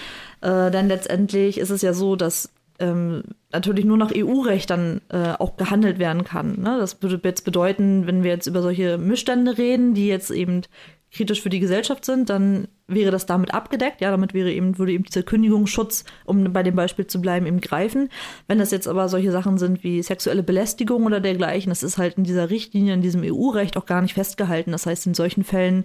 Äh, 0.41 0.71
denn 0.71 0.89
letztendlich 0.89 1.59
ist 1.59 1.71
es 1.71 1.83
ja 1.83 1.95
so, 1.95 2.17
dass 2.17 2.51
ähm, 2.79 3.23
natürlich 3.53 3.85
nur 3.85 3.97
nach 3.97 4.13
EU-Recht 4.15 4.71
dann 4.71 5.01
äh, 5.09 5.33
auch 5.39 5.57
gehandelt 5.57 5.99
werden 5.99 6.25
kann. 6.25 6.61
Ne? 6.61 6.77
Das 6.79 7.03
würde 7.03 7.21
jetzt 7.25 7.45
bedeuten, 7.45 8.07
wenn 8.07 8.23
wir 8.23 8.31
jetzt 8.31 8.47
über 8.47 8.63
solche 8.63 8.99
Missstände 8.99 9.57
reden, 9.59 9.95
die 9.95 10.09
jetzt 10.09 10.31
eben 10.31 10.63
kritisch 11.13 11.41
für 11.41 11.49
die 11.49 11.61
Gesellschaft 11.61 12.05
sind, 12.05 12.29
dann 12.29 12.69
wäre 12.89 13.11
das 13.11 13.27
damit 13.27 13.55
abgedeckt. 13.55 14.01
Ja, 14.01 14.11
damit 14.11 14.35
wäre 14.35 14.53
eben, 14.53 14.79
würde 14.79 14.93
eben 14.93 15.05
dieser 15.05 15.23
Kündigungsschutz, 15.23 16.05
um 16.25 16.53
bei 16.53 16.63
dem 16.63 16.77
Beispiel 16.77 17.07
zu 17.07 17.21
bleiben, 17.21 17.47
eben 17.47 17.61
greifen. 17.61 18.11
Wenn 18.49 18.59
das 18.59 18.71
jetzt 18.71 18.89
aber 18.89 19.09
solche 19.09 19.33
Sachen 19.33 19.57
sind 19.59 19.83
wie 19.83 20.03
sexuelle 20.03 20.43
Belästigung 20.43 21.05
oder 21.05 21.21
dergleichen, 21.21 21.71
das 21.71 21.83
ist 21.83 21.99
halt 21.99 22.19
in 22.19 22.25
dieser 22.25 22.51
Richtlinie, 22.51 22.95
in 22.95 23.03
diesem 23.03 23.23
EU-Recht 23.25 23.77
auch 23.77 23.87
gar 23.87 24.03
nicht 24.03 24.15
festgehalten. 24.15 24.73
Das 24.73 24.87
heißt, 24.87 25.07
in 25.07 25.15
solchen 25.15 25.45
Fällen 25.45 25.85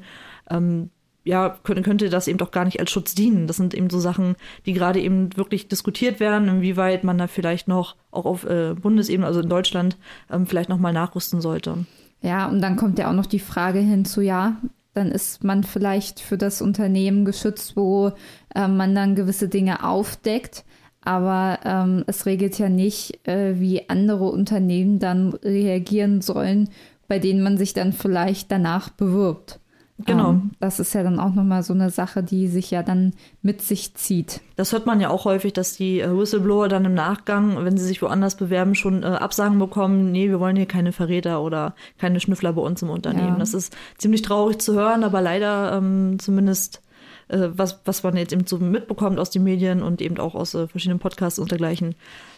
ähm, 0.49 0.89
ja, 1.23 1.57
könnte, 1.63 1.83
könnte 1.83 2.09
das 2.09 2.27
eben 2.27 2.37
doch 2.37 2.51
gar 2.51 2.65
nicht 2.65 2.79
als 2.79 2.91
Schutz 2.91 3.13
dienen. 3.13 3.47
Das 3.47 3.57
sind 3.57 3.73
eben 3.73 3.89
so 3.89 3.99
Sachen, 3.99 4.35
die 4.65 4.73
gerade 4.73 4.99
eben 4.99 5.35
wirklich 5.37 5.67
diskutiert 5.67 6.19
werden, 6.19 6.47
inwieweit 6.47 7.03
man 7.03 7.17
da 7.17 7.27
vielleicht 7.27 7.67
noch 7.67 7.95
auch 8.11 8.25
auf 8.25 8.43
äh, 8.45 8.73
Bundesebene, 8.73 9.27
also 9.27 9.41
in 9.41 9.49
Deutschland, 9.49 9.97
ähm, 10.31 10.47
vielleicht 10.47 10.69
noch 10.69 10.79
mal 10.79 10.93
nachrüsten 10.93 11.41
sollte. 11.41 11.85
Ja, 12.21 12.47
und 12.47 12.61
dann 12.61 12.75
kommt 12.75 12.99
ja 12.99 13.09
auch 13.09 13.15
noch 13.15 13.25
die 13.25 13.39
Frage 13.39 13.79
hinzu, 13.79 14.21
ja, 14.21 14.57
dann 14.93 15.11
ist 15.11 15.43
man 15.43 15.63
vielleicht 15.63 16.19
für 16.19 16.37
das 16.37 16.61
Unternehmen 16.61 17.23
geschützt, 17.23 17.77
wo 17.77 18.11
äh, 18.53 18.67
man 18.67 18.93
dann 18.93 19.15
gewisse 19.15 19.47
Dinge 19.47 19.87
aufdeckt. 19.87 20.65
Aber 21.03 21.59
ähm, 21.63 22.03
es 22.05 22.25
regelt 22.25 22.59
ja 22.59 22.69
nicht, 22.69 23.27
äh, 23.27 23.59
wie 23.59 23.89
andere 23.89 24.25
Unternehmen 24.25 24.99
dann 24.99 25.33
reagieren 25.33 26.21
sollen, 26.21 26.69
bei 27.07 27.17
denen 27.17 27.41
man 27.41 27.57
sich 27.57 27.73
dann 27.73 27.91
vielleicht 27.91 28.51
danach 28.51 28.89
bewirbt. 28.89 29.60
Genau. 30.05 30.31
Ähm, 30.31 30.51
das 30.59 30.79
ist 30.79 30.93
ja 30.93 31.03
dann 31.03 31.19
auch 31.19 31.33
nochmal 31.33 31.63
so 31.63 31.73
eine 31.73 31.89
Sache, 31.89 32.23
die 32.23 32.47
sich 32.47 32.71
ja 32.71 32.83
dann 32.83 33.13
mit 33.41 33.61
sich 33.61 33.93
zieht. 33.95 34.41
Das 34.55 34.71
hört 34.71 34.85
man 34.85 35.01
ja 35.01 35.09
auch 35.09 35.25
häufig, 35.25 35.53
dass 35.53 35.75
die 35.75 35.99
äh, 35.99 36.17
Whistleblower 36.17 36.67
dann 36.67 36.85
im 36.85 36.93
Nachgang, 36.93 37.63
wenn 37.63 37.77
sie 37.77 37.85
sich 37.85 38.01
woanders 38.01 38.35
bewerben, 38.35 38.75
schon 38.75 39.03
äh, 39.03 39.07
Absagen 39.07 39.59
bekommen, 39.59 40.11
nee, 40.11 40.29
wir 40.29 40.39
wollen 40.39 40.55
hier 40.55 40.65
keine 40.65 40.91
Verräter 40.91 41.41
oder 41.41 41.75
keine 41.97 42.19
Schnüffler 42.19 42.53
bei 42.53 42.61
uns 42.61 42.81
im 42.81 42.89
Unternehmen. 42.89 43.33
Ja. 43.33 43.39
Das 43.39 43.53
ist 43.53 43.75
ziemlich 43.97 44.21
traurig 44.21 44.59
zu 44.59 44.73
hören, 44.73 45.03
aber 45.03 45.21
leider 45.21 45.73
ähm, 45.77 46.17
zumindest 46.19 46.81
äh, 47.27 47.49
was, 47.53 47.81
was 47.85 48.03
man 48.03 48.17
jetzt 48.17 48.33
eben 48.33 48.45
so 48.45 48.57
mitbekommt 48.57 49.19
aus 49.19 49.29
den 49.29 49.43
Medien 49.43 49.81
und 49.81 50.01
eben 50.01 50.17
auch 50.19 50.35
aus 50.35 50.53
äh, 50.53 50.67
verschiedenen 50.67 50.99
Podcasts 50.99 51.39
und 51.39 51.51
dergleichen, 51.51 51.95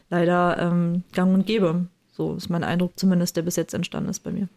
leider 0.10 0.58
ähm, 0.60 1.04
gang 1.14 1.34
und 1.34 1.46
gäbe. 1.46 1.88
So 2.12 2.36
ist 2.36 2.50
mein 2.50 2.64
Eindruck 2.64 2.94
zumindest, 2.96 3.36
der 3.38 3.42
bis 3.42 3.56
jetzt 3.56 3.74
entstanden 3.74 4.10
ist 4.10 4.20
bei 4.20 4.32
mir. 4.32 4.48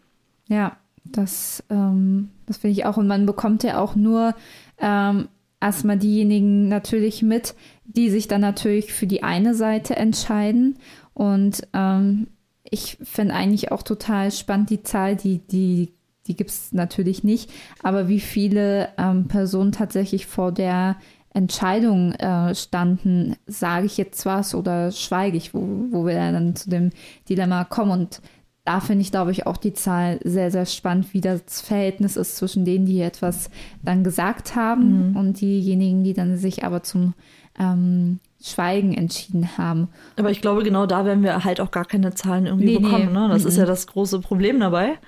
Ja, 0.47 0.77
das, 1.11 1.63
ähm, 1.69 2.29
das 2.45 2.57
finde 2.57 2.73
ich 2.73 2.85
auch. 2.85 2.97
Und 2.97 3.07
man 3.07 3.25
bekommt 3.25 3.63
ja 3.63 3.79
auch 3.79 3.95
nur 3.95 4.35
ähm, 4.79 5.27
erstmal 5.59 5.97
diejenigen 5.97 6.67
natürlich 6.67 7.23
mit, 7.23 7.55
die 7.85 8.09
sich 8.09 8.27
dann 8.27 8.41
natürlich 8.41 8.93
für 8.93 9.07
die 9.07 9.23
eine 9.23 9.55
Seite 9.55 9.95
entscheiden. 9.95 10.77
Und 11.13 11.67
ähm, 11.73 12.27
ich 12.69 12.97
finde 13.01 13.33
eigentlich 13.33 13.71
auch 13.71 13.83
total 13.83 14.31
spannend 14.31 14.69
die 14.69 14.83
Zahl, 14.83 15.15
die, 15.15 15.39
die, 15.39 15.93
die 16.27 16.35
gibt 16.35 16.49
es 16.49 16.73
natürlich 16.73 17.23
nicht, 17.23 17.49
aber 17.81 18.07
wie 18.07 18.19
viele 18.19 18.89
ähm, 18.97 19.27
Personen 19.27 19.71
tatsächlich 19.71 20.25
vor 20.25 20.51
der 20.51 20.97
Entscheidung 21.33 22.13
äh, 22.13 22.55
standen, 22.55 23.35
sage 23.45 23.85
ich 23.85 23.97
jetzt 23.97 24.25
was 24.25 24.55
oder 24.55 24.91
schweige 24.91 25.37
ich, 25.37 25.53
wo, 25.53 25.61
wo 25.91 26.05
wir 26.05 26.15
dann 26.15 26.55
zu 26.55 26.69
dem 26.69 26.89
Dilemma 27.29 27.63
kommen. 27.63 27.91
Und 27.91 28.21
da 28.67 28.81
finde 28.81 29.01
ich, 29.01 29.11
glaube 29.11 29.31
ich, 29.31 29.47
auch 29.47 29.55
die 29.55 29.71
Zahl 29.73 30.19
sehr, 30.25 30.51
sehr 30.51 30.65
spannend, 30.65 31.13
wie 31.13 31.21
das 31.21 31.61
Verhältnis 31.61 32.17
ist 32.17 32.35
zwischen 32.35 32.65
denen, 32.65 32.85
die 32.85 32.99
etwas 32.99 33.49
dann 33.81 34.03
gesagt 34.03 34.55
haben 34.57 35.11
Mhm. 35.11 35.15
und 35.15 35.39
diejenigen, 35.39 36.03
die 36.03 36.13
dann 36.13 36.35
sich 36.37 36.65
aber 36.65 36.83
zum 36.83 37.13
ähm, 37.57 38.19
Schweigen 38.43 38.93
entschieden 38.93 39.57
haben. 39.57 39.87
Aber 40.17 40.29
ich 40.31 40.41
glaube, 40.41 40.63
genau 40.63 40.85
da 40.85 41.05
werden 41.05 41.23
wir 41.23 41.43
halt 41.45 41.61
auch 41.61 41.71
gar 41.71 41.85
keine 41.85 42.13
Zahlen 42.13 42.45
irgendwie 42.45 42.65
Nee, 42.65 42.73
nee. 42.73 42.79
bekommen. 42.79 43.13
Ne? 43.13 43.29
Das 43.29 43.45
ist 43.45 43.53
Mhm. 43.55 43.61
ja 43.61 43.65
das 43.65 43.87
große 43.87 44.19
Problem 44.19 44.59
dabei. 44.59 44.99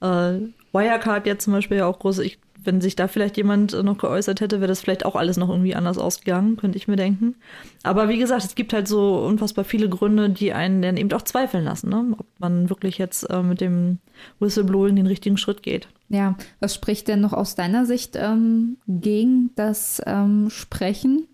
Äh, 0.00 0.38
Wirecard 0.72 1.26
jetzt 1.26 1.44
zum 1.44 1.52
Beispiel 1.52 1.78
ja 1.78 1.86
auch 1.86 1.98
große, 1.98 2.24
ich, 2.24 2.38
wenn 2.62 2.80
sich 2.80 2.96
da 2.96 3.08
vielleicht 3.08 3.36
jemand 3.36 3.72
äh, 3.72 3.82
noch 3.82 3.98
geäußert 3.98 4.40
hätte, 4.40 4.60
wäre 4.60 4.68
das 4.68 4.80
vielleicht 4.80 5.04
auch 5.04 5.16
alles 5.16 5.36
noch 5.36 5.48
irgendwie 5.48 5.74
anders 5.74 5.98
ausgegangen, 5.98 6.56
könnte 6.56 6.78
ich 6.78 6.88
mir 6.88 6.96
denken. 6.96 7.36
Aber 7.82 8.08
wie 8.08 8.18
gesagt, 8.18 8.44
es 8.44 8.54
gibt 8.54 8.72
halt 8.72 8.88
so 8.88 9.18
unfassbar 9.18 9.64
viele 9.64 9.88
Gründe, 9.88 10.30
die 10.30 10.52
einen 10.52 10.82
dann 10.82 10.96
eben 10.96 11.12
auch 11.12 11.22
zweifeln 11.22 11.64
lassen, 11.64 11.90
ne? 11.90 12.14
ob 12.18 12.26
man 12.38 12.68
wirklich 12.68 12.98
jetzt 12.98 13.24
äh, 13.24 13.42
mit 13.42 13.60
dem 13.60 13.98
Whistleblowing 14.38 14.96
den 14.96 15.06
richtigen 15.06 15.36
Schritt 15.36 15.62
geht. 15.62 15.88
Ja, 16.08 16.36
was 16.58 16.74
spricht 16.74 17.08
denn 17.08 17.20
noch 17.20 17.32
aus 17.32 17.54
deiner 17.54 17.86
Sicht 17.86 18.16
ähm, 18.16 18.78
gegen 18.86 19.50
das 19.54 20.02
ähm, 20.06 20.50
Sprechen? 20.50 21.26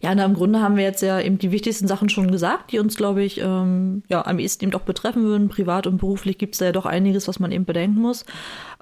Ja, 0.00 0.14
na, 0.14 0.24
im 0.24 0.34
Grunde 0.34 0.60
haben 0.60 0.76
wir 0.76 0.84
jetzt 0.84 1.02
ja 1.02 1.20
eben 1.20 1.38
die 1.38 1.50
wichtigsten 1.50 1.86
Sachen 1.86 2.08
schon 2.08 2.30
gesagt, 2.30 2.72
die 2.72 2.78
uns, 2.78 2.96
glaube 2.96 3.22
ich, 3.22 3.38
ähm, 3.38 4.02
ja, 4.08 4.24
am 4.24 4.38
ehesten 4.38 4.64
eben 4.64 4.72
doch 4.72 4.82
betreffen 4.82 5.24
würden. 5.24 5.48
Privat 5.48 5.86
und 5.86 5.98
beruflich 5.98 6.38
gibt 6.38 6.54
es 6.54 6.58
da 6.58 6.66
ja 6.66 6.72
doch 6.72 6.86
einiges, 6.86 7.28
was 7.28 7.38
man 7.38 7.52
eben 7.52 7.66
bedenken 7.66 8.00
muss. 8.00 8.24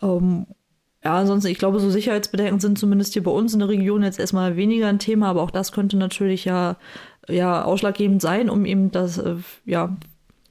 Ähm, 0.00 0.46
ja, 1.04 1.14
ansonsten, 1.14 1.50
ich 1.50 1.58
glaube, 1.58 1.78
so 1.78 1.90
Sicherheitsbedenken 1.90 2.58
sind 2.58 2.78
zumindest 2.78 3.12
hier 3.12 3.22
bei 3.22 3.30
uns 3.30 3.52
in 3.52 3.60
der 3.60 3.68
Region 3.68 4.02
jetzt 4.02 4.18
erstmal 4.18 4.56
weniger 4.56 4.88
ein 4.88 4.98
Thema, 4.98 5.28
aber 5.28 5.42
auch 5.42 5.50
das 5.50 5.72
könnte 5.72 5.96
natürlich 5.96 6.44
ja, 6.44 6.76
ja 7.28 7.64
ausschlaggebend 7.64 8.20
sein, 8.20 8.50
um 8.50 8.64
eben 8.64 8.90
das, 8.90 9.18
äh, 9.18 9.36
ja, 9.64 9.96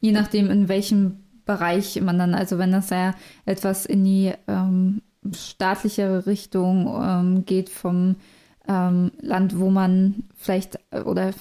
Je 0.06 0.12
nachdem, 0.12 0.52
in 0.52 0.70
welchem 0.70 1.18
Bereich 1.46 2.00
man 2.00 2.20
dann, 2.20 2.36
also 2.36 2.60
wenn 2.60 2.72
das 2.72 2.92
ja 2.92 3.16
etwas 3.46 3.88
in 3.88 4.04
die 4.04 4.34
ähm, 4.48 5.02
staatlichere 5.34 6.28
Richtung 6.28 6.88
ähm, 7.02 7.46
geht 7.46 7.70
vom 7.70 8.16
ähm, 8.68 9.12
Land, 9.20 9.58
wo 9.58 9.72
man 9.72 10.24
vielleicht, 10.36 10.80
äh, 10.92 11.02
oder 11.02 11.32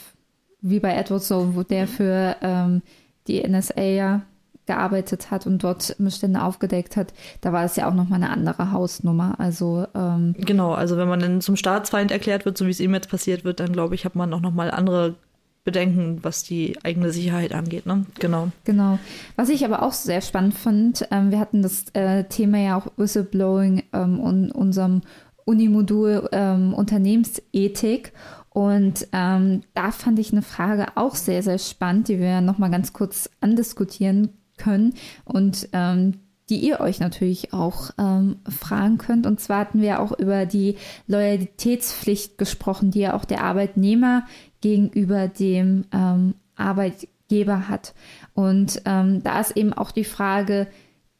wie 0.63 0.81
bei 0.81 0.95
Edward 0.95 1.23
so, 1.23 1.55
wo 1.55 1.63
der 1.63 1.87
für 1.87 2.37
ähm, 2.41 2.81
die 3.27 3.47
NSA 3.47 3.83
ja 3.83 4.23
gearbeitet 4.67 5.31
hat 5.31 5.47
und 5.47 5.63
dort 5.63 5.97
Missstände 5.99 6.43
aufgedeckt 6.43 6.97
hat, 6.97 7.13
da 7.41 7.53
war 7.53 7.65
es 7.65 7.77
ja 7.77 7.89
auch 7.89 7.95
nochmal 7.95 8.23
eine 8.23 8.31
andere 8.31 8.73
Hausnummer. 8.73 9.35
Also 9.39 9.87
ähm, 9.95 10.35
genau, 10.39 10.73
also 10.73 10.97
wenn 10.97 11.09
man 11.09 11.21
dann 11.21 11.41
zum 11.41 11.57
Staatsfeind 11.57 12.11
erklärt 12.11 12.45
wird, 12.45 12.57
so 12.57 12.67
wie 12.67 12.71
es 12.71 12.81
ihm 12.81 12.95
jetzt 12.95 13.11
passiert 13.11 13.45
wird, 13.45 13.61
dann 13.61 13.73
glaube 13.73 13.95
ich, 13.95 14.05
hat 14.05 14.15
man 14.15 14.33
auch 14.33 14.41
nochmal 14.41 14.71
andere 14.71 15.17
Bedenken, 15.65 16.19
was 16.23 16.43
die 16.43 16.77
eigene 16.83 17.11
Sicherheit 17.11 17.55
angeht, 17.55 17.87
ne? 17.87 18.05
Genau. 18.21 18.49
Genau. 18.65 18.99
Was 19.35 19.49
ich 19.49 19.65
aber 19.65 19.83
auch 19.83 19.93
sehr 19.93 20.21
spannend 20.21 20.55
fand, 20.55 21.09
ähm, 21.11 21.31
wir 21.31 21.41
hatten 21.41 21.63
das 21.63 21.87
äh, 21.95 22.25
Thema 22.25 22.59
ja 22.59 22.77
auch 22.77 22.87
Whistleblowing 22.99 23.83
ähm, 23.95 24.21
in 24.21 24.53
unserem 24.53 25.01
Unimodul 25.47 26.29
ähm, 26.33 26.75
Unternehmensethik. 26.75 28.13
Und 28.51 29.09
ähm, 29.13 29.63
da 29.75 29.91
fand 29.91 30.19
ich 30.19 30.33
eine 30.33 30.43
Frage 30.43 30.97
auch 30.97 31.15
sehr, 31.15 31.43
sehr 31.43 31.59
spannend, 31.59 32.09
die 32.09 32.21
wir 32.21 32.41
nochmal 32.43 32.71
ganz 32.71 32.93
kurz 32.93 33.31
andiskutieren 33.41 34.29
können 34.57 34.95
und 35.25 35.69
ähm, 35.73 36.15
die 36.51 36.59
ihr 36.59 36.81
euch 36.81 37.01
natürlich 37.01 37.53
auch 37.55 37.91
ähm, 37.99 38.37
fragen 38.49 38.99
könnt. 38.99 39.27
Und 39.27 39.41
zwar 39.41 39.61
hatten 39.61 39.81
wir 39.81 40.01
auch 40.01 40.13
über 40.19 40.45
die 40.45 40.77
Loyalitätspflicht 41.07 42.37
gesprochen, 42.37 42.91
die 42.91 43.01
ja 43.01 43.15
auch 43.15 43.25
der 43.25 43.43
Arbeitnehmer 43.43 44.27
gegenüber 44.61 45.29
dem 45.29 45.87
ähm, 45.93 46.35
Arbeitgeber 46.57 47.69
hat. 47.69 47.95
Und 48.35 48.83
ähm, 48.85 49.23
da 49.23 49.41
ist 49.41 49.57
eben 49.57 49.73
auch 49.73 49.91
die 49.91 50.05
Frage, 50.05 50.67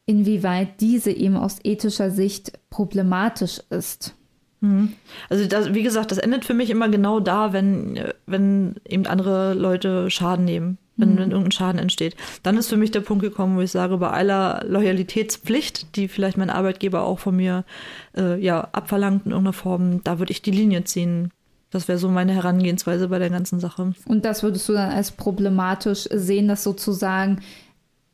inwieweit 0.07 0.81
diese 0.81 1.11
eben 1.11 1.37
aus 1.37 1.57
ethischer 1.65 2.11
Sicht 2.11 2.59
problematisch 2.69 3.61
ist. 3.71 4.15
Also 5.29 5.47
das, 5.47 5.75
wie 5.75 5.83
gesagt, 5.83 6.11
das 6.11 6.19
endet 6.19 6.45
für 6.45 6.55
mich 6.55 6.71
immer 6.71 6.89
genau 6.89 7.21
da, 7.21 7.53
wenn, 7.53 7.97
äh, 7.97 8.15
wenn 8.27 8.77
eben 8.87 9.07
andere 9.07 9.55
Leute 9.55 10.11
Schaden 10.11 10.45
nehmen, 10.45 10.79
wenn, 10.97 11.19
wenn 11.19 11.31
irgendein 11.31 11.53
Schaden 11.53 11.81
entsteht. 11.81 12.17
Dann 12.43 12.57
ist 12.57 12.69
für 12.69 12.77
mich 12.77 12.91
der 12.91 13.01
Punkt 13.01 13.23
gekommen, 13.23 13.57
wo 13.57 13.61
ich 13.61 13.71
sage, 13.71 13.97
bei 13.99 14.11
aller 14.11 14.65
Loyalitätspflicht, 14.67 15.97
die 15.97 16.09
vielleicht 16.09 16.37
mein 16.37 16.51
Arbeitgeber 16.51 17.03
auch 17.03 17.19
von 17.19 17.37
mir 17.37 17.65
äh, 18.17 18.41
ja, 18.41 18.69
abverlangt 18.73 19.27
in 19.27 19.33
irgendeiner 19.33 19.53
Form, 19.53 20.05
da 20.05 20.19
würde 20.19 20.33
ich 20.33 20.43
die 20.43 20.53
Linie 20.53 20.85
ziehen. 20.85 21.31
Das 21.71 21.89
wäre 21.89 21.99
so 21.99 22.09
meine 22.09 22.33
Herangehensweise 22.33 23.09
bei 23.09 23.19
der 23.19 23.31
ganzen 23.31 23.59
Sache. 23.59 23.95
Und 24.07 24.25
das 24.25 24.45
würdest 24.45 24.69
du 24.69 24.75
dann 24.75 24.93
als 24.93 25.11
problematisch 25.11 26.09
sehen, 26.13 26.47
dass 26.47 26.63
sozusagen, 26.63 27.41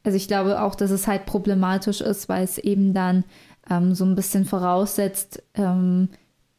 also 0.02 0.16
ich 0.16 0.28
glaube 0.28 0.62
auch, 0.62 0.74
dass 0.74 0.90
es 0.90 1.06
halt 1.06 1.26
problematisch 1.26 2.00
ist, 2.00 2.30
weil 2.30 2.44
es 2.44 2.56
eben 2.56 2.94
dann 2.94 3.24
ähm, 3.68 3.94
so 3.94 4.06
ein 4.06 4.14
bisschen 4.14 4.46
voraussetzt, 4.46 5.42
ähm, 5.54 6.08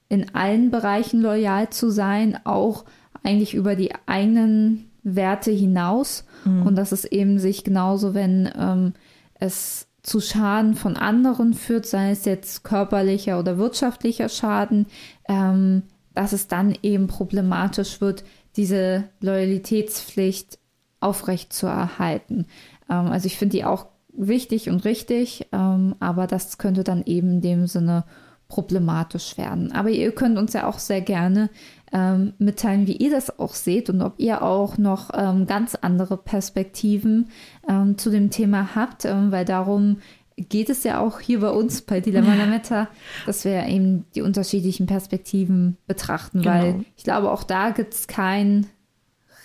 in 0.10 0.36
allen 0.36 0.70
Bereichen 0.70 1.22
loyal 1.22 1.72
zu 1.72 1.90
sein, 1.90 2.38
auch 2.44 2.86
eigentlich 3.24 3.56
über 3.56 3.76
die 3.76 3.94
eigenen 4.06 4.91
Werte 5.04 5.52
hinaus. 5.52 6.26
Und 6.66 6.76
dass 6.76 6.92
es 6.92 7.06
eben 7.06 7.40
sich 7.40 7.64
genauso, 7.64 8.14
wenn 8.14 8.50
ähm, 8.58 8.94
es 9.36 9.88
zu 10.04 10.20
Schaden 10.20 10.76
von 10.76 10.98
anderen 10.98 11.54
führt, 11.54 11.86
sei 11.86 12.12
es 12.12 12.26
jetzt 12.26 12.64
körperlicher 12.64 13.40
oder 13.40 13.58
wirtschaftlicher 13.58 14.30
Schaden, 14.30 14.88
ähm, 15.28 15.84
dass 16.14 16.34
es 16.34 16.48
dann 16.48 16.76
eben 16.82 17.08
problematisch 17.08 18.02
wird, 18.02 18.24
diese 18.56 19.06
Loyalitätspflicht 19.22 20.60
aufrecht 21.00 21.54
zu 21.54 21.68
erhalten. 21.68 22.46
Ähm, 22.90 23.08
also 23.08 23.28
ich 23.28 23.38
finde 23.38 23.58
die 23.58 23.66
auch 23.66 23.88
wichtig 24.14 24.70
und 24.70 24.84
richtig, 24.86 25.48
ähm, 25.52 25.96
aber 26.00 26.28
das 26.28 26.58
könnte 26.58 26.84
dann 26.84 27.04
eben 27.06 27.32
in 27.32 27.42
dem 27.42 27.68
Sinne 27.68 28.04
problematisch 28.52 29.38
werden. 29.38 29.72
Aber 29.72 29.90
ihr 29.90 30.12
könnt 30.12 30.38
uns 30.38 30.52
ja 30.52 30.68
auch 30.68 30.78
sehr 30.78 31.00
gerne 31.00 31.50
ähm, 31.94 32.34
mitteilen, 32.38 32.86
wie 32.86 32.98
ihr 32.98 33.10
das 33.12 33.40
auch 33.40 33.54
seht 33.54 33.90
und 33.90 34.02
ob 34.02 34.16
ihr 34.18 34.42
auch 34.44 34.78
noch 34.78 35.10
ähm, 35.14 35.48
ganz 35.48 35.76
andere 35.76 36.18
Perspektiven 36.18 37.30
ähm, 37.70 37.98
zu 37.98 38.10
dem 38.10 38.30
Thema 38.30 38.76
habt, 38.76 39.06
ähm, 39.06 39.32
weil 39.32 39.46
darum 39.46 39.98
geht 40.36 40.70
es 40.70 40.84
ja 40.84 41.00
auch 41.00 41.22
hier 41.22 41.40
bei 41.40 41.50
uns 41.50 41.82
bei 41.82 42.02
Dilemma 42.02 42.36
Lametta, 42.36 42.90
dass 43.26 43.46
wir 43.46 43.66
eben 43.68 44.06
die 44.16 44.22
unterschiedlichen 44.22 44.86
Perspektiven 44.86 45.78
betrachten, 45.88 46.44
weil 46.44 46.74
Genau. 46.74 46.86
ich 46.98 47.04
glaube, 47.06 47.32
auch 47.32 47.44
da 47.44 47.70
gibt 47.70 47.94
es 47.94 48.08
kein 48.08 48.68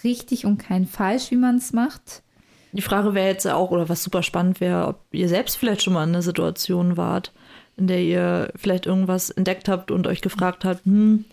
richtig 0.02 0.46
und 0.46 0.58
kein 0.58 0.86
falsch, 0.86 1.30
wie 1.30 1.36
man 1.36 1.56
es 1.56 1.72
macht. 1.72 2.22
Die 2.72 2.82
Frage 2.82 3.14
wäre 3.14 3.28
jetzt 3.28 3.46
auch, 3.46 3.70
oder 3.70 3.88
was 3.88 4.02
super 4.02 4.22
spannend 4.22 4.60
wäre, 4.60 4.86
ob 4.88 5.00
ihr 5.12 5.28
selbst 5.28 5.56
vielleicht 5.56 5.82
schon 5.82 5.94
mal 5.94 6.04
in 6.04 6.10
einer 6.10 6.22
Situation 6.22 6.96
wart, 6.96 7.32
in 7.76 7.86
der 7.86 8.00
ihr 8.00 8.52
vielleicht 8.56 8.86
irgendwas 8.86 9.30
entdeckt 9.30 9.68
habt 9.68 9.90
und 9.90 10.06
euch 10.06 10.20
gefragt 10.22 10.64
habt, 10.64 10.84
hm, 10.84 11.24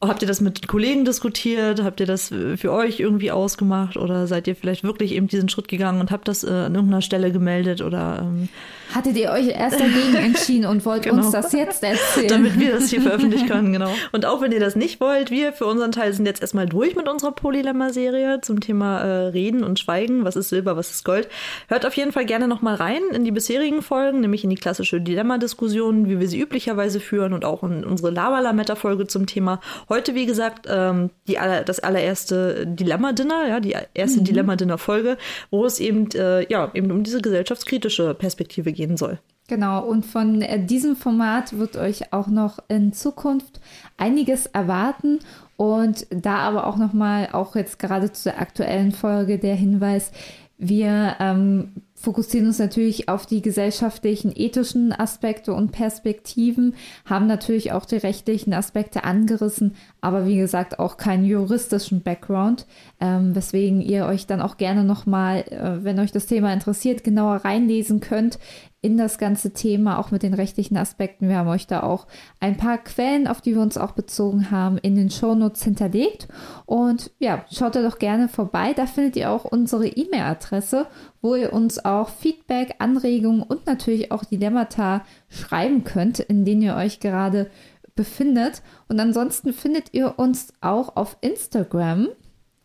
habt 0.00 0.22
ihr 0.22 0.28
das 0.28 0.40
mit 0.40 0.66
Kollegen 0.66 1.04
diskutiert? 1.04 1.82
Habt 1.82 2.00
ihr 2.00 2.06
das 2.06 2.32
äh, 2.32 2.56
für 2.56 2.72
euch 2.72 3.00
irgendwie 3.00 3.30
ausgemacht? 3.30 3.96
Oder 3.96 4.26
seid 4.26 4.46
ihr 4.48 4.56
vielleicht 4.56 4.82
wirklich 4.84 5.12
eben 5.12 5.28
diesen 5.28 5.48
Schritt 5.48 5.68
gegangen 5.68 6.00
und 6.00 6.10
habt 6.10 6.28
das 6.28 6.42
äh, 6.44 6.48
an 6.48 6.74
irgendeiner 6.74 7.02
Stelle 7.02 7.30
gemeldet? 7.32 7.82
Oder 7.82 8.20
ähm, 8.22 8.48
hattet 8.94 9.16
ihr 9.16 9.30
euch 9.30 9.48
erst 9.48 9.78
dagegen 9.78 10.14
entschieden 10.16 10.66
und 10.66 10.84
wollt 10.86 11.02
Genau. 11.02 11.18
uns 11.18 11.30
das 11.32 11.52
jetzt 11.52 11.82
erzählen. 11.82 12.28
Damit 12.28 12.58
wir 12.58 12.72
das 12.72 12.88
hier 12.90 13.02
veröffentlichen 13.02 13.48
können, 13.48 13.72
genau. 13.74 13.90
Und 14.12 14.24
auch 14.26 14.40
wenn 14.40 14.52
ihr 14.52 14.60
das 14.60 14.74
nicht 14.76 15.00
wollt, 15.00 15.30
wir 15.30 15.52
für 15.52 15.66
unseren 15.66 15.92
Teil 15.92 16.12
sind 16.12 16.26
jetzt 16.26 16.40
erstmal 16.40 16.66
durch 16.66 16.96
mit 16.96 17.08
unserer 17.08 17.32
Polylemma-Serie 17.32 18.40
zum 18.40 18.60
Thema 18.60 19.00
äh, 19.00 19.26
Reden 19.28 19.62
und 19.64 19.78
Schweigen. 19.78 20.24
Was 20.24 20.36
ist 20.36 20.48
Silber, 20.48 20.76
was 20.76 20.90
ist 20.90 21.04
Gold? 21.04 21.28
Hört 21.68 21.84
auf 21.86 21.94
jeden 21.94 22.12
Fall 22.12 22.24
gerne 22.24 22.48
nochmal 22.48 22.74
rein 22.76 23.02
in 23.12 23.24
die 23.24 23.30
bisherigen 23.32 23.82
Folgen, 23.82 24.20
nämlich 24.20 24.44
in 24.44 24.50
die 24.50 24.56
klassische 24.56 25.00
Dilemma-Diskussion, 25.00 26.08
wie 26.08 26.18
wir 26.20 26.28
sie 26.28 26.40
üblicherweise 26.40 27.00
führen 27.00 27.32
und 27.32 27.44
auch 27.44 27.62
in 27.62 27.84
unsere 27.84 28.10
Lava-Lametta-Folge 28.10 29.06
zum 29.06 29.26
Thema. 29.26 29.60
Heute, 29.90 30.14
wie 30.14 30.24
gesagt, 30.24 30.66
ähm, 30.70 31.10
die 31.26 31.38
aller, 31.38 31.64
das 31.64 31.80
allererste 31.80 32.64
Dilemma-Dinner, 32.64 33.48
ja, 33.48 33.60
die 33.60 33.74
erste 33.92 34.22
Dilemma-Dinner-Folge, 34.22 35.18
wo 35.50 35.66
es 35.66 35.80
eben, 35.80 36.08
äh, 36.12 36.50
ja, 36.50 36.70
eben 36.74 36.92
um 36.92 37.02
diese 37.02 37.20
gesellschaftskritische 37.20 38.14
Perspektive 38.14 38.72
gehen 38.72 38.96
soll. 38.96 39.18
Genau, 39.48 39.84
und 39.84 40.06
von 40.06 40.42
äh, 40.42 40.64
diesem 40.64 40.94
Format 40.94 41.58
wird 41.58 41.76
euch 41.76 42.12
auch 42.12 42.28
noch 42.28 42.60
in 42.68 42.92
Zukunft 42.92 43.60
einiges 43.96 44.46
erwarten. 44.46 45.18
Und 45.56 46.06
da 46.10 46.36
aber 46.36 46.68
auch 46.68 46.76
nochmal, 46.76 47.30
auch 47.32 47.56
jetzt 47.56 47.80
gerade 47.80 48.12
zu 48.12 48.30
der 48.30 48.40
aktuellen 48.40 48.92
Folge, 48.92 49.40
der 49.40 49.56
Hinweis, 49.56 50.12
wir 50.56 51.16
ähm, 51.18 51.72
fokussieren 52.00 52.46
uns 52.46 52.58
natürlich 52.58 53.08
auf 53.08 53.26
die 53.26 53.42
gesellschaftlichen, 53.42 54.32
ethischen 54.34 54.92
Aspekte 54.92 55.52
und 55.52 55.70
Perspektiven, 55.70 56.74
haben 57.04 57.26
natürlich 57.26 57.72
auch 57.72 57.84
die 57.84 57.96
rechtlichen 57.96 58.54
Aspekte 58.54 59.04
angerissen, 59.04 59.76
aber 60.00 60.26
wie 60.26 60.38
gesagt 60.38 60.78
auch 60.78 60.96
keinen 60.96 61.24
juristischen 61.24 62.02
Background, 62.02 62.66
ähm, 63.00 63.34
weswegen 63.34 63.82
ihr 63.82 64.06
euch 64.06 64.26
dann 64.26 64.40
auch 64.40 64.56
gerne 64.56 64.84
nochmal, 64.84 65.40
äh, 65.50 65.84
wenn 65.84 65.98
euch 65.98 66.12
das 66.12 66.26
Thema 66.26 66.52
interessiert, 66.52 67.04
genauer 67.04 67.36
reinlesen 67.44 68.00
könnt 68.00 68.38
in 68.82 68.96
das 68.96 69.18
ganze 69.18 69.52
Thema, 69.52 69.98
auch 69.98 70.10
mit 70.10 70.22
den 70.22 70.32
rechtlichen 70.32 70.76
Aspekten. 70.76 71.28
Wir 71.28 71.36
haben 71.36 71.48
euch 71.48 71.66
da 71.66 71.82
auch 71.82 72.06
ein 72.40 72.56
paar 72.56 72.78
Quellen, 72.78 73.26
auf 73.26 73.42
die 73.42 73.54
wir 73.54 73.60
uns 73.60 73.76
auch 73.76 73.92
bezogen 73.92 74.50
haben, 74.50 74.78
in 74.78 74.96
den 74.96 75.10
Shownotes 75.10 75.62
hinterlegt. 75.62 76.28
Und 76.64 77.10
ja, 77.18 77.44
schaut 77.52 77.74
da 77.74 77.82
doch 77.82 77.98
gerne 77.98 78.28
vorbei. 78.28 78.72
Da 78.72 78.86
findet 78.86 79.16
ihr 79.16 79.30
auch 79.30 79.44
unsere 79.44 79.86
E-Mail-Adresse, 79.86 80.86
wo 81.20 81.34
ihr 81.34 81.52
uns 81.52 81.84
auch 81.84 82.08
Feedback, 82.08 82.76
Anregungen 82.78 83.42
und 83.42 83.66
natürlich 83.66 84.12
auch 84.12 84.24
Dilemmata 84.24 85.04
schreiben 85.28 85.84
könnt, 85.84 86.18
in 86.18 86.46
denen 86.46 86.62
ihr 86.62 86.76
euch 86.76 87.00
gerade 87.00 87.50
befindet. 87.94 88.62
Und 88.88 88.98
ansonsten 88.98 89.52
findet 89.52 89.92
ihr 89.92 90.18
uns 90.18 90.54
auch 90.62 90.96
auf 90.96 91.18
Instagram, 91.20 92.08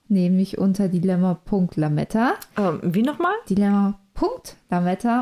nämlich 0.08 0.60
unter 0.60 0.88
dilemma.lametta. 0.88 2.36
Ähm, 2.58 2.80
wie 2.84 3.02
nochmal? 3.02 3.34
Dilemma.lametta 3.50 4.05